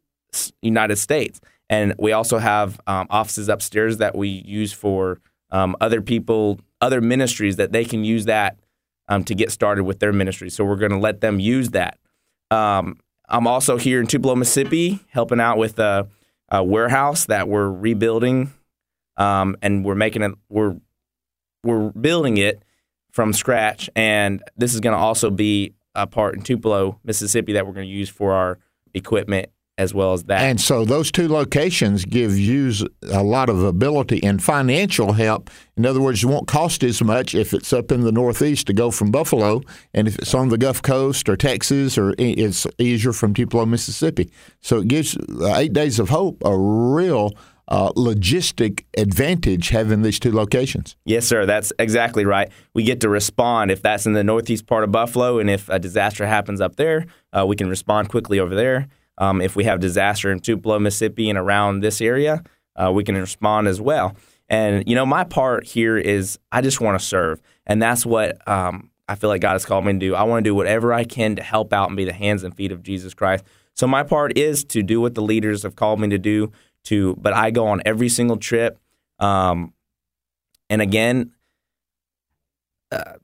United 0.62 0.96
States. 0.96 1.40
And 1.70 1.94
we 1.98 2.12
also 2.12 2.38
have 2.38 2.80
um, 2.86 3.06
offices 3.10 3.48
upstairs 3.48 3.98
that 3.98 4.16
we 4.16 4.28
use 4.28 4.72
for 4.72 5.20
um, 5.50 5.76
other 5.80 6.00
people, 6.00 6.60
other 6.80 7.00
ministries 7.00 7.56
that 7.56 7.72
they 7.72 7.84
can 7.84 8.04
use 8.04 8.24
that 8.26 8.58
um, 9.08 9.24
to 9.24 9.34
get 9.34 9.50
started 9.50 9.84
with 9.84 9.98
their 9.98 10.12
ministry. 10.12 10.50
So 10.50 10.64
we're 10.64 10.76
going 10.76 10.92
to 10.92 10.98
let 10.98 11.20
them 11.20 11.40
use 11.40 11.70
that. 11.70 11.98
Um, 12.50 12.98
I'm 13.28 13.46
also 13.46 13.76
here 13.76 14.00
in 14.00 14.06
Tupelo, 14.06 14.34
Mississippi, 14.34 15.00
helping 15.10 15.40
out 15.40 15.58
with 15.58 15.78
a, 15.78 16.08
a 16.50 16.64
warehouse 16.64 17.26
that 17.26 17.48
we're 17.48 17.70
rebuilding, 17.70 18.52
um, 19.18 19.56
and 19.60 19.84
we're 19.84 19.94
making 19.94 20.22
it. 20.22 20.32
We're 20.48 20.76
we're 21.64 21.90
building 21.90 22.38
it 22.38 22.62
from 23.10 23.34
scratch, 23.34 23.90
and 23.94 24.42
this 24.56 24.72
is 24.72 24.80
going 24.80 24.94
to 24.94 24.98
also 24.98 25.28
be 25.28 25.74
a 25.94 26.06
part 26.06 26.36
in 26.36 26.42
Tupelo, 26.42 26.98
Mississippi, 27.04 27.52
that 27.52 27.66
we're 27.66 27.74
going 27.74 27.88
to 27.88 27.92
use 27.92 28.08
for 28.08 28.32
our 28.32 28.58
equipment 28.94 29.50
as 29.78 29.94
well 29.94 30.12
as 30.12 30.24
that. 30.24 30.40
And 30.40 30.60
so 30.60 30.84
those 30.84 31.12
two 31.12 31.28
locations 31.28 32.04
give 32.04 32.36
you 32.36 32.72
a 33.12 33.22
lot 33.22 33.48
of 33.48 33.62
ability 33.62 34.20
and 34.24 34.42
financial 34.42 35.12
help. 35.12 35.50
In 35.76 35.86
other 35.86 36.00
words, 36.00 36.24
it 36.24 36.26
won't 36.26 36.48
cost 36.48 36.82
as 36.82 37.00
much 37.00 37.32
if 37.32 37.54
it's 37.54 37.72
up 37.72 37.92
in 37.92 38.00
the 38.00 38.10
Northeast 38.10 38.66
to 38.66 38.72
go 38.72 38.90
from 38.90 39.12
Buffalo, 39.12 39.62
and 39.94 40.08
if 40.08 40.18
it's 40.18 40.34
on 40.34 40.48
the 40.48 40.58
Gulf 40.58 40.82
Coast 40.82 41.28
or 41.28 41.36
Texas, 41.36 41.96
or 41.96 42.12
it's 42.18 42.66
easier 42.78 43.12
from 43.12 43.32
Tupelo, 43.34 43.64
Mississippi. 43.66 44.32
So 44.60 44.78
it 44.78 44.88
gives 44.88 45.16
uh, 45.16 45.54
Eight 45.56 45.72
Days 45.72 46.00
of 46.00 46.08
Hope 46.08 46.42
a 46.44 46.58
real 46.58 47.34
uh, 47.68 47.92
logistic 47.92 48.84
advantage 48.96 49.68
having 49.68 50.02
these 50.02 50.18
two 50.18 50.32
locations. 50.32 50.96
Yes, 51.04 51.26
sir. 51.26 51.44
That's 51.44 51.72
exactly 51.78 52.24
right. 52.24 52.50
We 52.74 52.82
get 52.82 53.00
to 53.02 53.08
respond 53.08 53.70
if 53.70 53.82
that's 53.82 54.06
in 54.06 54.14
the 54.14 54.24
northeast 54.24 54.66
part 54.66 54.84
of 54.84 54.90
Buffalo, 54.90 55.38
and 55.38 55.50
if 55.50 55.68
a 55.68 55.78
disaster 55.78 56.26
happens 56.26 56.60
up 56.60 56.76
there, 56.76 57.06
uh, 57.32 57.44
we 57.46 57.56
can 57.56 57.68
respond 57.68 58.08
quickly 58.08 58.40
over 58.40 58.54
there. 58.54 58.88
Um, 59.18 59.40
if 59.40 59.54
we 59.54 59.64
have 59.64 59.80
disaster 59.80 60.32
in 60.32 60.40
Tupelo, 60.40 60.78
Mississippi, 60.78 61.28
and 61.28 61.38
around 61.38 61.80
this 61.80 62.00
area, 62.00 62.42
uh, 62.76 62.90
we 62.92 63.04
can 63.04 63.16
respond 63.16 63.68
as 63.68 63.80
well. 63.80 64.16
And 64.48 64.88
you 64.88 64.94
know, 64.94 65.04
my 65.04 65.24
part 65.24 65.66
here 65.66 65.98
is 65.98 66.38
I 66.50 66.62
just 66.62 66.80
want 66.80 66.98
to 66.98 67.04
serve, 67.04 67.42
and 67.66 67.82
that's 67.82 68.06
what 68.06 68.48
um, 68.48 68.90
I 69.08 69.14
feel 69.14 69.28
like 69.28 69.42
God 69.42 69.52
has 69.52 69.66
called 69.66 69.84
me 69.84 69.92
to 69.92 69.98
do. 69.98 70.14
I 70.14 70.22
want 70.22 70.42
to 70.42 70.48
do 70.48 70.54
whatever 70.54 70.94
I 70.94 71.04
can 71.04 71.36
to 71.36 71.42
help 71.42 71.74
out 71.74 71.88
and 71.88 71.96
be 71.98 72.06
the 72.06 72.14
hands 72.14 72.44
and 72.44 72.56
feet 72.56 72.72
of 72.72 72.82
Jesus 72.82 73.12
Christ. 73.12 73.44
So 73.74 73.86
my 73.86 74.02
part 74.02 74.36
is 74.36 74.64
to 74.64 74.82
do 74.82 75.00
what 75.00 75.14
the 75.14 75.22
leaders 75.22 75.62
have 75.62 75.76
called 75.76 76.00
me 76.00 76.08
to 76.08 76.18
do. 76.18 76.50
To, 76.84 77.16
but 77.16 77.32
I 77.32 77.50
go 77.50 77.66
on 77.66 77.82
every 77.84 78.08
single 78.08 78.36
trip. 78.36 78.78
Um, 79.18 79.74
and 80.70 80.80
again, 80.80 81.32
uh, 82.90 83.14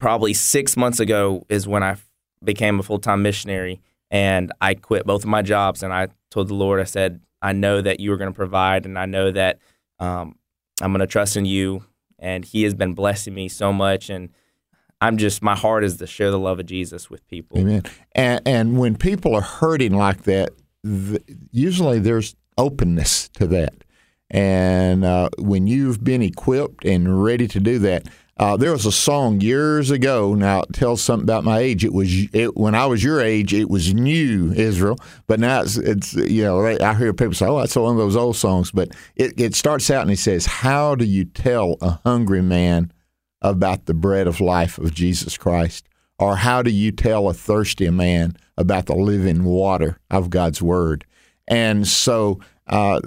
probably 0.00 0.34
six 0.34 0.76
months 0.76 1.00
ago 1.00 1.46
is 1.48 1.68
when 1.68 1.82
I 1.82 1.96
became 2.42 2.78
a 2.78 2.82
full 2.82 2.98
time 2.98 3.22
missionary 3.22 3.80
and 4.10 4.52
I 4.60 4.74
quit 4.74 5.06
both 5.06 5.22
of 5.22 5.28
my 5.28 5.42
jobs. 5.42 5.82
And 5.82 5.92
I 5.92 6.08
told 6.30 6.48
the 6.48 6.54
Lord, 6.54 6.80
I 6.80 6.84
said, 6.84 7.20
I 7.42 7.52
know 7.52 7.80
that 7.80 8.00
you 8.00 8.12
are 8.12 8.16
going 8.16 8.30
to 8.30 8.36
provide, 8.36 8.86
and 8.86 8.98
I 8.98 9.06
know 9.06 9.30
that 9.30 9.58
um, 9.98 10.36
I'm 10.80 10.92
going 10.92 11.00
to 11.00 11.06
trust 11.06 11.36
in 11.36 11.44
you. 11.44 11.84
And 12.18 12.44
He 12.44 12.62
has 12.62 12.74
been 12.74 12.94
blessing 12.94 13.34
me 13.34 13.48
so 13.48 13.72
much. 13.72 14.08
And 14.08 14.30
I'm 15.00 15.18
just, 15.18 15.42
my 15.42 15.54
heart 15.54 15.84
is 15.84 15.98
to 15.98 16.06
share 16.06 16.30
the 16.30 16.38
love 16.38 16.58
of 16.58 16.66
Jesus 16.66 17.10
with 17.10 17.26
people. 17.28 17.58
Amen. 17.58 17.82
And, 18.12 18.40
and 18.46 18.78
when 18.78 18.96
people 18.96 19.34
are 19.34 19.42
hurting 19.42 19.94
like 19.94 20.22
that, 20.22 20.50
the, 20.82 21.20
usually 21.50 21.98
there's 21.98 22.34
openness 22.56 23.28
to 23.30 23.46
that. 23.48 23.74
And 24.30 25.04
uh, 25.04 25.28
when 25.38 25.66
you've 25.66 26.02
been 26.02 26.22
equipped 26.22 26.84
and 26.84 27.22
ready 27.22 27.46
to 27.48 27.60
do 27.60 27.78
that, 27.80 28.08
uh, 28.36 28.56
there 28.56 28.72
was 28.72 28.84
a 28.84 28.92
song 28.92 29.40
years 29.40 29.92
ago. 29.92 30.34
Now 30.34 30.62
it 30.62 30.72
tells 30.72 31.00
something 31.00 31.24
about 31.24 31.44
my 31.44 31.60
age. 31.60 31.84
It 31.84 31.92
was 31.92 32.10
it, 32.32 32.56
when 32.56 32.74
I 32.74 32.86
was 32.86 33.04
your 33.04 33.20
age. 33.20 33.54
It 33.54 33.70
was 33.70 33.94
new 33.94 34.52
Israel, 34.52 34.98
but 35.28 35.38
now 35.38 35.62
it's, 35.62 35.76
it's 35.76 36.14
you 36.14 36.42
know 36.42 36.66
I 36.66 36.94
hear 36.94 37.12
people 37.12 37.34
say, 37.34 37.46
"Oh, 37.46 37.60
that's 37.60 37.76
one 37.76 37.92
of 37.92 37.98
those 37.98 38.16
old 38.16 38.34
songs." 38.36 38.72
But 38.72 38.88
it, 39.14 39.40
it 39.40 39.54
starts 39.54 39.88
out 39.88 40.02
and 40.02 40.10
he 40.10 40.16
says, 40.16 40.46
"How 40.46 40.96
do 40.96 41.04
you 41.04 41.24
tell 41.24 41.76
a 41.80 42.00
hungry 42.04 42.42
man 42.42 42.92
about 43.40 43.86
the 43.86 43.94
bread 43.94 44.26
of 44.26 44.40
life 44.40 44.78
of 44.78 44.92
Jesus 44.92 45.36
Christ, 45.38 45.88
or 46.18 46.34
how 46.34 46.60
do 46.60 46.72
you 46.72 46.90
tell 46.90 47.28
a 47.28 47.34
thirsty 47.34 47.88
man 47.90 48.36
about 48.56 48.86
the 48.86 48.96
living 48.96 49.44
water 49.44 50.00
of 50.10 50.30
God's 50.30 50.60
Word?" 50.60 51.04
And 51.48 51.86
so, 51.86 52.40
uh, 52.66 53.00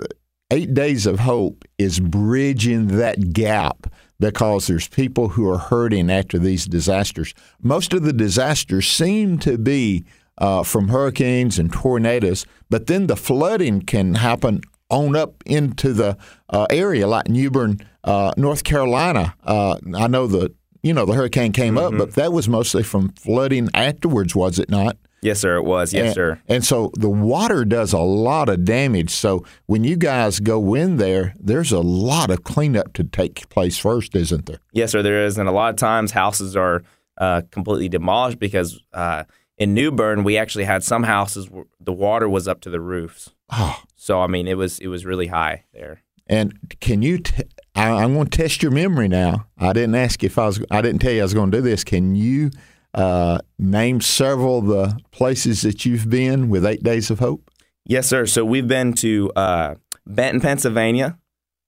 eight 0.51 0.73
days 0.73 1.05
of 1.05 1.19
hope 1.19 1.65
is 1.77 1.99
bridging 1.99 2.87
that 2.87 3.33
gap 3.33 3.87
because 4.19 4.67
there's 4.67 4.87
people 4.87 5.29
who 5.29 5.49
are 5.49 5.57
hurting 5.57 6.09
after 6.09 6.39
these 6.39 6.65
disasters. 6.65 7.33
Most 7.61 7.93
of 7.93 8.03
the 8.03 8.13
disasters 8.13 8.87
seem 8.87 9.37
to 9.39 9.57
be 9.57 10.05
uh, 10.37 10.63
from 10.63 10.87
hurricanes 10.87 11.59
and 11.59 11.71
tornadoes, 11.71 12.45
but 12.69 12.87
then 12.87 13.07
the 13.07 13.15
flooding 13.15 13.81
can 13.81 14.15
happen 14.15 14.61
on 14.89 15.15
up 15.15 15.43
into 15.45 15.93
the 15.93 16.17
uh, 16.49 16.65
area, 16.69 17.07
like 17.07 17.27
New 17.27 17.51
Bern, 17.51 17.79
uh, 18.03 18.31
North 18.37 18.63
Carolina. 18.63 19.35
Uh, 19.43 19.77
I 19.95 20.07
know 20.07 20.27
the 20.27 20.53
you 20.81 20.93
know 20.93 21.05
the 21.05 21.13
hurricane 21.13 21.51
came 21.51 21.75
mm-hmm. 21.75 21.95
up, 21.95 21.97
but 21.97 22.15
that 22.15 22.31
was 22.31 22.47
mostly 22.47 22.83
from 22.83 23.09
flooding 23.09 23.69
afterwards, 23.73 24.35
was 24.35 24.59
it 24.59 24.69
not? 24.69 24.97
Yes, 25.21 25.39
sir. 25.39 25.57
It 25.57 25.63
was. 25.63 25.93
Yes, 25.93 26.07
and, 26.07 26.13
sir. 26.13 26.41
And 26.47 26.65
so 26.65 26.91
the 26.93 27.09
water 27.09 27.65
does 27.65 27.93
a 27.93 27.99
lot 27.99 28.49
of 28.49 28.65
damage. 28.65 29.09
So 29.09 29.43
when 29.65 29.83
you 29.83 29.95
guys 29.95 30.39
go 30.39 30.75
in 30.75 30.97
there, 30.97 31.33
there's 31.39 31.71
a 31.71 31.79
lot 31.79 32.29
of 32.29 32.43
cleanup 32.43 32.93
to 32.93 33.03
take 33.03 33.49
place 33.49 33.77
first, 33.77 34.15
isn't 34.15 34.45
there? 34.45 34.59
Yes, 34.73 34.91
sir. 34.91 35.01
There 35.01 35.25
is, 35.25 35.37
and 35.37 35.49
a 35.49 35.51
lot 35.51 35.71
of 35.71 35.75
times 35.77 36.11
houses 36.11 36.55
are 36.55 36.83
uh, 37.17 37.41
completely 37.51 37.89
demolished 37.89 38.39
because 38.39 38.79
uh, 38.93 39.23
in 39.57 39.73
New 39.73 39.91
Bern 39.91 40.23
we 40.23 40.37
actually 40.37 40.65
had 40.65 40.83
some 40.83 41.03
houses 41.03 41.49
where 41.49 41.65
the 41.79 41.93
water 41.93 42.29
was 42.29 42.47
up 42.47 42.61
to 42.61 42.69
the 42.69 42.79
roofs. 42.79 43.31
Oh. 43.51 43.81
So 43.95 44.21
I 44.21 44.27
mean, 44.27 44.47
it 44.47 44.57
was 44.57 44.79
it 44.79 44.87
was 44.87 45.05
really 45.05 45.27
high 45.27 45.65
there. 45.73 46.03
And 46.27 46.53
can 46.79 47.01
you? 47.01 47.19
T- 47.19 47.43
I, 47.75 47.89
I'm 47.89 48.13
going 48.13 48.27
to 48.27 48.37
test 48.37 48.61
your 48.61 48.71
memory 48.71 49.07
now. 49.07 49.47
I 49.57 49.73
didn't 49.73 49.95
ask 49.95 50.21
you 50.21 50.27
if 50.27 50.37
I 50.37 50.45
was. 50.45 50.63
I 50.69 50.81
didn't 50.81 50.99
tell 50.99 51.11
you 51.11 51.21
I 51.21 51.23
was 51.23 51.33
going 51.33 51.51
to 51.51 51.57
do 51.57 51.61
this. 51.61 51.83
Can 51.83 52.15
you? 52.15 52.51
Uh, 52.97 53.37
name 53.59 54.01
several 54.01 54.57
of 54.57 54.65
the 54.65 54.99
places 55.11 55.61
that 55.61 55.85
you've 55.85 56.09
been 56.09 56.49
with 56.49 56.65
Eight 56.65 56.81
Days 56.81 57.11
of 57.11 57.19
Hope. 57.19 57.51
Yes, 57.85 58.07
sir. 58.07 58.25
So 58.25 58.43
we've 58.43 58.67
been 58.67 58.93
to 58.93 59.31
uh, 59.35 59.75
Benton, 60.07 60.41
Pennsylvania. 60.41 61.19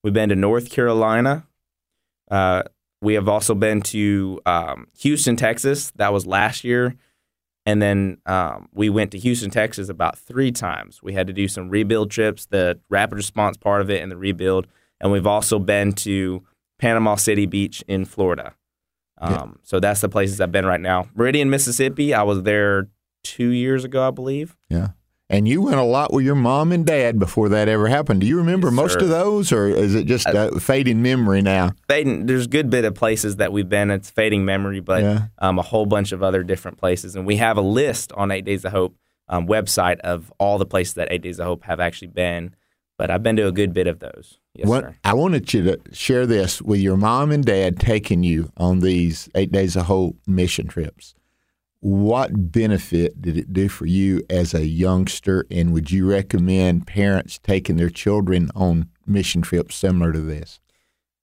We've 0.04 0.14
been 0.14 0.30
to 0.30 0.36
North 0.36 0.72
Carolina. 0.72 1.46
Uh, 2.32 2.64
we 3.04 3.14
have 3.14 3.30
also 3.30 3.54
been 3.54 3.82
to 3.84 4.42
um, 4.48 4.88
Houston, 5.02 5.36
Texas. 5.36 5.92
That 5.98 6.12
was 6.12 6.26
last 6.26 6.64
year. 6.64 6.96
And 7.64 7.80
then 7.80 8.18
um, 8.26 8.68
we 8.74 8.90
went 8.90 9.12
to 9.12 9.20
Houston, 9.20 9.52
Texas 9.52 9.88
about 9.88 10.18
three 10.18 10.52
times. 10.52 11.04
We 11.04 11.14
had 11.14 11.28
to 11.28 11.34
do 11.34 11.48
some 11.48 11.70
rebuild 11.70 12.10
trips, 12.10 12.48
the 12.48 12.80
rapid 12.90 13.18
response 13.18 13.56
part 13.56 13.82
of 13.82 13.92
it, 13.92 14.02
and 14.02 14.12
the 14.12 14.18
rebuild. 14.18 14.66
And 15.00 15.12
we've 15.12 15.28
also 15.28 15.60
been 15.60 15.94
to 15.94 16.44
Panama 16.80 17.16
City 17.16 17.46
Beach 17.46 17.84
in 17.88 18.06
Florida. 18.06 18.56
Um, 19.20 19.32
yeah. 19.34 19.46
So 19.64 19.80
that's 19.80 20.02
the 20.02 20.10
places 20.10 20.40
I've 20.42 20.52
been 20.52 20.66
right 20.66 20.82
now. 20.82 21.08
Meridian, 21.16 21.50
Mississippi. 21.50 22.14
I 22.14 22.24
was 22.24 22.44
there 22.44 22.88
two 23.24 23.50
years 23.50 23.84
ago, 23.84 24.08
I 24.08 24.12
believe. 24.12 24.56
Yeah. 24.70 24.90
And 25.32 25.48
you 25.48 25.62
went 25.62 25.76
a 25.76 25.84
lot 25.84 26.12
with 26.12 26.26
your 26.26 26.36
mom 26.36 26.72
and 26.72 26.84
dad 26.84 27.20
before 27.20 27.50
that 27.50 27.68
ever 27.68 27.88
happened. 27.88 28.22
Do 28.22 28.28
you 28.28 28.38
remember 28.38 28.70
yes, 28.70 28.76
most 28.76 28.94
sir. 28.94 29.02
of 29.02 29.10
those, 29.10 29.52
or 29.52 29.68
is 29.68 29.94
it 29.94 30.08
just 30.08 30.26
uh, 30.26 30.58
fading 30.58 31.04
memory 31.04 31.44
now? 31.44 31.74
Fading. 31.88 32.26
There's 32.26 32.46
a 32.46 32.50
good 32.50 32.72
bit 32.72 32.84
of 32.84 32.96
places 32.96 33.36
that 33.36 33.54
we've 33.54 33.70
been. 33.70 33.92
It's 33.92 34.10
fading 34.10 34.44
memory, 34.44 34.80
but 34.80 35.04
yeah. 35.04 35.28
um, 35.38 35.60
a 35.60 35.62
whole 35.62 35.86
bunch 35.86 36.14
of 36.14 36.24
other 36.24 36.42
different 36.42 36.80
places. 36.80 37.16
And 37.16 37.28
we 37.28 37.36
have 37.36 37.58
a 37.58 37.62
list 37.62 38.12
on 38.14 38.32
Eight 38.32 38.44
Days 38.44 38.66
of 38.66 38.72
Hope 38.72 38.98
um, 39.28 39.46
website 39.46 40.00
of 40.00 40.34
all 40.40 40.58
the 40.58 40.66
places 40.66 40.96
that 40.96 41.10
Eight 41.12 41.22
Days 41.22 41.40
of 41.40 41.46
Hope 41.46 41.64
have 41.66 41.80
actually 41.80 42.08
been. 42.08 42.56
But 42.98 43.12
I've 43.12 43.22
been 43.22 43.36
to 43.36 43.46
a 43.46 43.52
good 43.52 43.72
bit 43.72 43.86
of 43.86 44.00
those. 44.00 44.40
Yes, 44.56 44.68
what, 44.68 44.84
sir. 44.84 44.96
I 45.04 45.14
wanted 45.14 45.54
you 45.54 45.64
to 45.64 45.80
share 45.92 46.26
this 46.26 46.62
with 46.62 46.80
your 46.80 46.98
mom 46.98 47.32
and 47.32 47.46
dad 47.46 47.80
taking 47.80 48.24
you 48.24 48.52
on 48.58 48.80
these 48.80 49.30
Eight 49.36 49.52
Days 49.52 49.76
of 49.76 49.86
Hope 49.86 50.18
mission 50.26 50.68
trips. 50.68 51.16
What 51.82 52.52
benefit 52.52 53.22
did 53.22 53.38
it 53.38 53.54
do 53.54 53.70
for 53.70 53.86
you 53.86 54.22
as 54.30 54.54
a 54.54 54.66
youngster, 54.66 55.46
and 55.50 55.72
would 55.72 55.92
you 55.92 56.10
recommend 56.10 56.88
parents 56.88 57.40
taking 57.42 57.78
their 57.78 57.90
children 57.90 58.50
on 58.54 58.90
mission 59.06 59.42
trips 59.42 59.76
similar 59.76 60.12
to 60.12 60.20
this? 60.20 60.60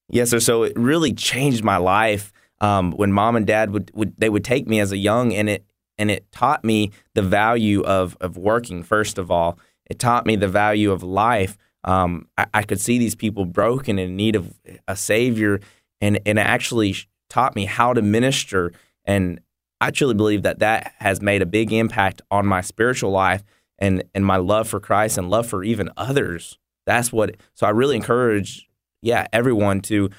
Yes, 0.09 0.31
sir. 0.31 0.41
So 0.41 0.63
it 0.63 0.73
really 0.77 1.13
changed 1.13 1.63
my 1.63 1.77
life 1.77 2.33
um, 2.61 2.93
when 2.93 3.13
mom 3.13 3.37
and 3.37 3.47
dad 3.47 3.71
would, 3.71 3.91
would 3.93 4.15
they 4.17 4.31
would 4.31 4.45
take 4.45 4.67
me 4.67 4.81
as 4.81 4.93
a 4.93 4.97
young, 4.97 5.35
and 5.35 5.51
it 5.51 5.67
and 5.99 6.11
it 6.11 6.31
taught 6.33 6.65
me 6.65 6.93
the 7.13 7.23
value 7.23 7.83
of 7.83 8.17
of 8.21 8.39
working. 8.39 8.83
First 8.83 9.19
of 9.19 9.31
all, 9.31 9.59
it 9.85 9.99
taught 9.99 10.25
me 10.25 10.37
the 10.37 10.49
value 10.49 10.91
of 10.91 11.03
life 11.03 11.59
um, 11.87 12.29
I, 12.37 12.47
I, 12.53 12.63
could 12.63 12.81
see 12.81 12.99
these 12.99 13.15
people 13.15 13.47
broken 13.47 13.99
and 13.99 14.11
in 14.11 14.17
need 14.17 14.37
of 14.37 14.53
a 14.89 14.97
savior, 14.97 15.61
and 16.01 16.19
and 16.27 16.39
it 16.39 16.43
actually 16.43 16.97
taught 17.31 17.55
me 17.55 17.65
how 17.65 17.95
to 17.95 18.03
minister. 18.03 18.73
And 19.05 19.41
I 19.81 19.93
truly 19.93 20.15
believe 20.15 20.43
that 20.43 20.59
that 20.59 20.95
has 20.99 21.23
made 21.23 21.43
a 21.43 21.47
big 21.47 21.73
impact 21.73 22.23
on 22.31 22.47
my 22.47 22.61
spiritual 22.61 23.13
life 23.13 23.43
and 23.79 24.03
and 24.15 24.27
my 24.27 24.37
love 24.37 24.69
for 24.69 24.81
Christ 24.81 25.17
and 25.17 25.31
love 25.31 25.47
for 25.47 25.63
even 25.63 25.89
others. 25.97 26.59
That's 26.87 27.13
what. 27.13 27.37
So 27.55 27.67
I 27.67 27.71
really 27.71 27.97
encourage, 27.97 28.69
yeah, 29.01 29.27
everyone 29.33 29.81
to 29.83 30.11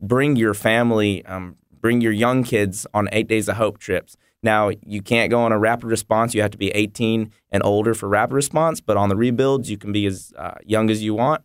bring 0.00 0.34
your 0.34 0.54
family, 0.54 1.24
um, 1.26 1.56
bring 1.80 2.00
your 2.00 2.12
young 2.12 2.42
kids 2.42 2.86
on 2.92 3.08
eight 3.12 3.28
days 3.28 3.48
of 3.48 3.56
hope 3.56 3.78
trips. 3.78 4.16
Now, 4.42 4.70
you 4.84 5.02
can't 5.02 5.30
go 5.30 5.40
on 5.40 5.52
a 5.52 5.58
rapid 5.58 5.86
response. 5.86 6.34
You 6.34 6.42
have 6.42 6.50
to 6.50 6.58
be 6.58 6.70
18 6.70 7.30
and 7.50 7.62
older 7.64 7.94
for 7.94 8.08
rapid 8.08 8.34
response, 8.34 8.80
but 8.80 8.96
on 8.96 9.08
the 9.08 9.16
rebuilds, 9.16 9.70
you 9.70 9.78
can 9.78 9.92
be 9.92 10.06
as 10.06 10.32
uh, 10.36 10.54
young 10.64 10.90
as 10.90 11.02
you 11.02 11.14
want. 11.14 11.42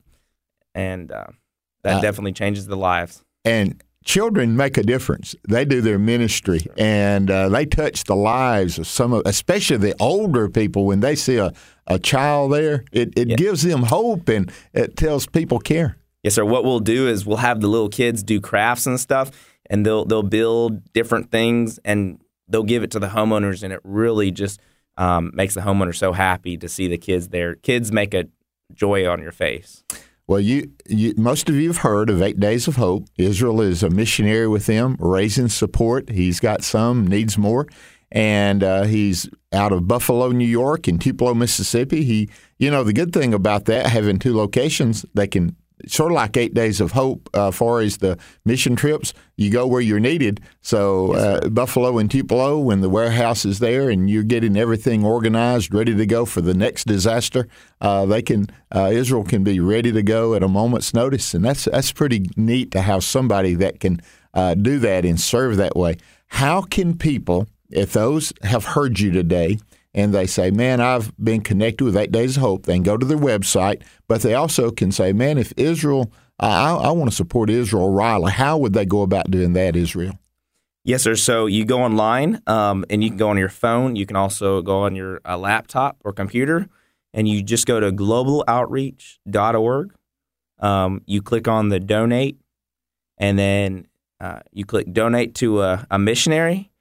And 0.73 1.11
uh, 1.11 1.27
that 1.83 1.97
Uh, 1.97 2.01
definitely 2.01 2.33
changes 2.33 2.67
the 2.67 2.77
lives. 2.77 3.23
and 3.45 3.81
children 4.03 4.55
make 4.55 4.77
a 4.77 4.83
difference. 4.83 5.35
They 5.49 5.65
do 5.65 5.81
their 5.81 5.99
ministry, 5.99 6.61
and 6.77 7.29
uh, 7.29 7.49
they 7.49 7.65
touch 7.65 8.05
the 8.05 8.15
lives 8.15 8.79
of 8.79 8.87
some 8.87 9.11
of, 9.11 9.21
especially 9.25 9.77
the 9.77 9.95
older 9.99 10.47
people. 10.49 10.85
When 10.85 11.01
they 11.01 11.13
see 11.15 11.35
a, 11.37 11.51
a 11.87 11.99
child 11.99 12.53
there, 12.53 12.85
it, 12.93 13.09
it 13.17 13.37
gives 13.37 13.63
them 13.63 13.83
hope, 13.83 14.29
and 14.29 14.49
it 14.73 14.95
tells 14.95 15.27
people 15.27 15.59
care. 15.59 15.97
Yes, 16.23 16.35
sir. 16.35 16.45
What 16.45 16.63
we'll 16.63 16.79
do 16.79 17.07
is 17.09 17.25
we'll 17.25 17.37
have 17.37 17.59
the 17.59 17.67
little 17.67 17.89
kids 17.89 18.23
do 18.23 18.39
crafts 18.39 18.85
and 18.87 18.97
stuff, 18.99 19.29
and 19.69 19.85
they'll 19.85 20.05
they'll 20.05 20.23
build 20.23 20.91
different 20.93 21.29
things, 21.29 21.77
and 21.83 22.19
they'll 22.47 22.63
give 22.63 22.83
it 22.83 22.91
to 22.91 22.99
the 22.99 23.07
homeowners, 23.07 23.63
and 23.63 23.73
it 23.73 23.79
really 23.83 24.31
just 24.31 24.59
um, 24.97 25.31
makes 25.33 25.53
the 25.53 25.61
homeowner 25.61 25.95
so 25.95 26.13
happy 26.13 26.57
to 26.57 26.67
see 26.67 26.87
the 26.87 26.97
kids 26.97 27.29
there. 27.29 27.55
Kids 27.55 27.91
make 27.91 28.13
a 28.13 28.25
joy 28.73 29.07
on 29.07 29.21
your 29.21 29.31
face. 29.31 29.83
Well, 30.27 30.41
you, 30.41 30.71
you 30.87 31.13
most 31.15 31.47
of 31.47 31.55
you 31.55 31.69
have 31.69 31.77
heard 31.77 32.09
of 32.09 32.21
Eight 32.21 32.39
Days 32.39 32.67
of 32.67 32.75
Hope. 32.75 33.05
Israel 33.17 33.61
is 33.61 33.81
a 33.81 33.89
missionary 33.89 34.47
with 34.47 34.65
them, 34.65 34.97
raising 34.99 35.47
support. 35.47 36.09
He's 36.09 36.41
got 36.41 36.63
some, 36.63 37.07
needs 37.07 37.37
more, 37.37 37.67
and 38.11 38.61
uh, 38.61 38.83
he's 38.83 39.29
out 39.53 39.71
of 39.71 39.87
Buffalo, 39.87 40.31
New 40.31 40.45
York, 40.45 40.87
and 40.89 40.99
Tupelo, 40.99 41.33
Mississippi. 41.33 42.03
He, 42.03 42.29
you 42.57 42.69
know, 42.69 42.83
the 42.83 42.91
good 42.91 43.13
thing 43.13 43.33
about 43.33 43.65
that 43.65 43.87
having 43.87 44.19
two 44.19 44.35
locations, 44.35 45.05
they 45.13 45.27
can 45.27 45.55
sort 45.85 46.11
of 46.11 46.15
like 46.15 46.35
Eight 46.37 46.53
Days 46.53 46.81
of 46.81 46.93
Hope. 46.93 47.29
Uh, 47.33 47.51
far 47.51 47.81
as 47.81 47.97
the 47.97 48.17
mission 48.45 48.75
trips, 48.75 49.13
you 49.35 49.51
go 49.51 49.67
where 49.67 49.81
you're 49.81 49.99
needed. 49.99 50.41
So 50.61 51.13
uh, 51.13 51.49
Buffalo 51.49 51.97
and 51.97 52.09
Tupelo, 52.09 52.57
when 52.57 52.81
the 52.81 52.89
warehouse 52.89 53.45
is 53.45 53.59
there 53.59 53.89
and 53.89 54.09
you're 54.09 54.23
getting 54.23 54.57
everything 54.57 55.05
organized, 55.05 55.73
ready 55.73 55.95
to 55.95 56.05
go 56.05 56.25
for 56.25 56.41
the 56.41 56.53
next 56.53 56.85
disaster, 56.87 57.47
uh, 57.81 58.05
they 58.05 58.21
can 58.21 58.47
uh, 58.73 58.89
Israel 58.91 59.23
can 59.23 59.43
be 59.43 59.59
ready 59.59 59.91
to 59.91 60.03
go 60.03 60.33
at 60.33 60.43
a 60.43 60.47
moment's 60.47 60.93
notice, 60.93 61.33
and 61.33 61.45
that's 61.45 61.65
that's 61.65 61.91
pretty 61.91 62.25
neat 62.35 62.71
to 62.71 62.81
have 62.81 63.03
somebody 63.03 63.53
that 63.55 63.79
can 63.79 64.01
uh, 64.33 64.53
do 64.55 64.79
that 64.79 65.05
and 65.05 65.19
serve 65.19 65.57
that 65.57 65.75
way. 65.75 65.97
How 66.27 66.61
can 66.61 66.97
people, 66.97 67.47
if 67.69 67.93
those 67.93 68.33
have 68.43 68.65
heard 68.65 68.99
you 68.99 69.11
today? 69.11 69.59
And 69.97 70.13
they 70.13 70.27
say, 70.27 70.51
Man, 70.51 70.79
I've 70.79 71.11
been 71.17 71.41
connected 71.41 71.83
with 71.83 71.97
Eight 71.97 72.11
Days 72.11 72.37
of 72.37 72.43
Hope, 72.43 72.65
they 72.65 72.75
can 72.75 72.83
go 72.83 72.95
to 72.95 73.05
their 73.05 73.17
website, 73.17 73.81
but 74.07 74.21
they 74.21 74.35
also 74.35 74.69
can 74.69 74.91
say, 74.91 75.11
Man, 75.11 75.39
if 75.39 75.51
Israel, 75.57 76.13
I, 76.39 76.75
I 76.75 76.91
want 76.91 77.09
to 77.09 77.15
support 77.15 77.49
Israel 77.49 77.91
Riley, 77.91 78.31
how 78.31 78.59
would 78.59 78.73
they 78.73 78.85
go 78.85 79.01
about 79.01 79.31
doing 79.31 79.53
that, 79.53 79.75
Israel? 79.75 80.13
Yes, 80.83 81.01
sir. 81.01 81.15
So 81.15 81.47
you 81.47 81.65
go 81.65 81.81
online, 81.81 82.41
um, 82.47 82.85
and 82.89 83.03
you 83.03 83.09
can 83.09 83.17
go 83.17 83.29
on 83.29 83.37
your 83.37 83.49
phone. 83.49 83.97
You 83.97 84.05
can 84.05 84.15
also 84.15 84.61
go 84.61 84.83
on 84.83 84.95
your 84.95 85.19
uh, 85.25 85.37
laptop 85.37 85.97
or 86.05 86.13
computer, 86.13 86.69
and 87.13 87.27
you 87.27 87.43
just 87.43 87.65
go 87.65 87.81
to 87.81 87.91
globaloutreach.org. 87.91 89.93
Um, 90.59 91.01
you 91.05 91.21
click 91.21 91.47
on 91.47 91.69
the 91.69 91.79
donate, 91.79 92.39
and 93.17 93.37
then 93.37 93.87
uh, 94.21 94.39
you 94.53 94.63
click 94.63 94.93
donate 94.93 95.35
to 95.35 95.61
a, 95.61 95.85
a 95.91 95.99
missionary, 95.99 96.71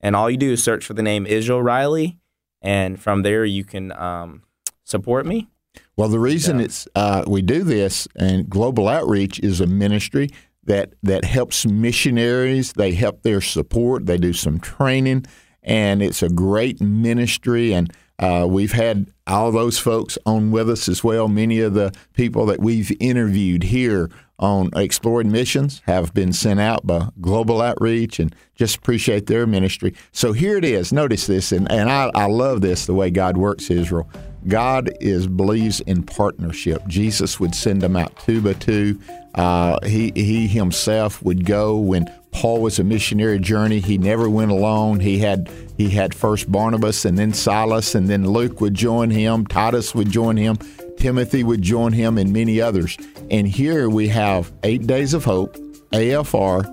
and 0.00 0.16
all 0.16 0.30
you 0.30 0.36
do 0.36 0.52
is 0.52 0.62
search 0.62 0.86
for 0.86 0.94
the 0.94 1.02
name 1.02 1.26
Israel 1.26 1.62
Riley, 1.62 2.18
and 2.64 3.00
from 3.00 3.22
there 3.22 3.44
you 3.44 3.62
can 3.62 3.92
um, 3.92 4.42
support 4.82 5.26
me. 5.26 5.48
Well, 5.96 6.08
the 6.08 6.18
reason 6.18 6.60
it's 6.60 6.88
uh, 6.96 7.24
we 7.26 7.42
do 7.42 7.62
this 7.62 8.08
and 8.16 8.48
Global 8.48 8.88
Outreach 8.88 9.38
is 9.40 9.60
a 9.60 9.66
ministry 9.66 10.30
that 10.64 10.94
that 11.02 11.24
helps 11.24 11.66
missionaries. 11.66 12.72
They 12.72 12.92
help 12.94 13.22
their 13.22 13.40
support. 13.40 14.06
They 14.06 14.16
do 14.16 14.32
some 14.32 14.58
training, 14.58 15.26
and 15.62 16.02
it's 16.02 16.22
a 16.22 16.28
great 16.28 16.80
ministry. 16.80 17.72
And 17.72 17.92
uh, 18.18 18.46
we've 18.48 18.72
had 18.72 19.06
all 19.26 19.50
those 19.50 19.78
folks 19.78 20.18
on 20.26 20.50
with 20.50 20.70
us 20.70 20.88
as 20.88 21.02
well. 21.02 21.28
Many 21.28 21.60
of 21.60 21.74
the 21.74 21.92
people 22.14 22.46
that 22.46 22.60
we've 22.60 22.92
interviewed 23.00 23.64
here 23.64 24.10
on 24.38 24.70
Exploring 24.74 25.30
Missions 25.30 25.80
have 25.86 26.12
been 26.12 26.32
sent 26.32 26.60
out 26.60 26.86
by 26.86 27.08
Global 27.20 27.62
Outreach 27.62 28.18
and 28.18 28.34
just 28.54 28.76
appreciate 28.76 29.26
their 29.26 29.46
ministry. 29.46 29.94
So 30.12 30.32
here 30.32 30.56
it 30.56 30.64
is. 30.64 30.92
Notice 30.92 31.26
this, 31.26 31.52
and, 31.52 31.70
and 31.70 31.90
I, 31.90 32.10
I 32.14 32.26
love 32.26 32.60
this 32.60 32.86
the 32.86 32.94
way 32.94 33.10
God 33.10 33.36
works, 33.36 33.70
Israel. 33.70 34.08
God 34.46 34.90
is 35.00 35.26
believes 35.26 35.80
in 35.80 36.02
partnership. 36.02 36.86
Jesus 36.86 37.40
would 37.40 37.54
send 37.54 37.80
them 37.80 37.96
out 37.96 38.16
two 38.20 38.42
by 38.42 38.52
two. 38.54 39.00
Uh, 39.34 39.78
he 39.84 40.12
he 40.14 40.46
himself 40.46 41.22
would 41.22 41.44
go 41.44 41.76
when 41.76 42.06
Paul 42.30 42.60
was 42.60 42.78
a 42.78 42.84
missionary 42.84 43.38
journey. 43.38 43.80
He 43.80 43.98
never 43.98 44.28
went 44.28 44.50
alone. 44.50 45.00
He 45.00 45.18
had 45.18 45.50
he 45.76 45.90
had 45.90 46.14
first 46.14 46.50
Barnabas 46.50 47.04
and 47.04 47.18
then 47.18 47.32
Silas 47.32 47.94
and 47.94 48.08
then 48.08 48.28
Luke 48.28 48.60
would 48.60 48.74
join 48.74 49.10
him. 49.10 49.46
Titus 49.46 49.94
would 49.94 50.10
join 50.10 50.36
him. 50.36 50.58
Timothy 50.98 51.42
would 51.42 51.62
join 51.62 51.92
him 51.92 52.18
and 52.18 52.32
many 52.32 52.60
others. 52.60 52.96
And 53.30 53.48
here 53.48 53.88
we 53.88 54.08
have 54.08 54.52
Eight 54.62 54.86
Days 54.86 55.14
of 55.14 55.24
Hope, 55.24 55.56
AFR, 55.92 56.64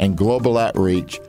and 0.00 0.16
Global 0.16 0.58
Outreach 0.58 1.20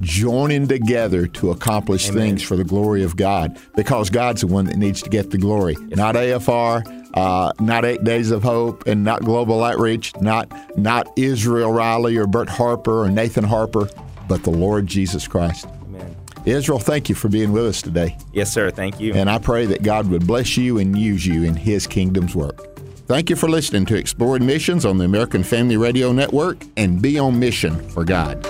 joining 0.00 0.66
together 0.68 1.26
to 1.26 1.50
accomplish 1.50 2.08
Amen. 2.08 2.22
things 2.22 2.42
for 2.42 2.56
the 2.56 2.64
glory 2.64 3.02
of 3.02 3.16
God 3.16 3.58
because 3.76 4.10
God's 4.10 4.42
the 4.42 4.46
one 4.46 4.64
that 4.66 4.76
needs 4.76 5.02
to 5.02 5.10
get 5.10 5.30
the 5.30 5.38
glory, 5.38 5.76
not 5.90 6.14
AFR, 6.14 6.82
uh, 7.14 7.52
not 7.60 7.84
Eight 7.84 8.04
Days 8.04 8.30
of 8.30 8.42
Hope, 8.42 8.86
and 8.86 9.04
not 9.04 9.22
Global 9.22 9.62
Outreach, 9.62 10.14
not 10.20 10.50
not 10.78 11.06
Israel 11.16 11.72
Riley 11.72 12.16
or 12.16 12.26
Bert 12.26 12.48
Harper 12.48 13.04
or 13.04 13.10
Nathan 13.10 13.44
Harper, 13.44 13.88
but 14.28 14.42
the 14.42 14.50
Lord 14.50 14.86
Jesus 14.86 15.28
Christ. 15.28 15.66
Amen. 15.82 16.16
Israel, 16.44 16.78
thank 16.78 17.08
you 17.08 17.14
for 17.14 17.28
being 17.28 17.52
with 17.52 17.66
us 17.66 17.82
today. 17.82 18.16
Yes, 18.32 18.52
sir. 18.52 18.70
Thank 18.70 18.98
you. 19.00 19.14
And 19.14 19.30
I 19.30 19.38
pray 19.38 19.66
that 19.66 19.82
God 19.82 20.08
would 20.08 20.26
bless 20.26 20.56
you 20.56 20.78
and 20.78 20.98
use 20.98 21.26
you 21.26 21.44
in 21.44 21.54
His 21.54 21.86
kingdom's 21.86 22.34
work. 22.34 22.72
Thank 23.06 23.28
you 23.28 23.36
for 23.36 23.48
listening 23.48 23.84
to 23.86 23.96
Exploring 23.96 24.46
Missions 24.46 24.86
on 24.86 24.96
the 24.96 25.04
American 25.04 25.42
Family 25.42 25.76
Radio 25.76 26.12
Network 26.12 26.64
and 26.76 27.02
be 27.02 27.18
on 27.18 27.38
mission 27.38 27.86
for 27.90 28.04
God. 28.04 28.42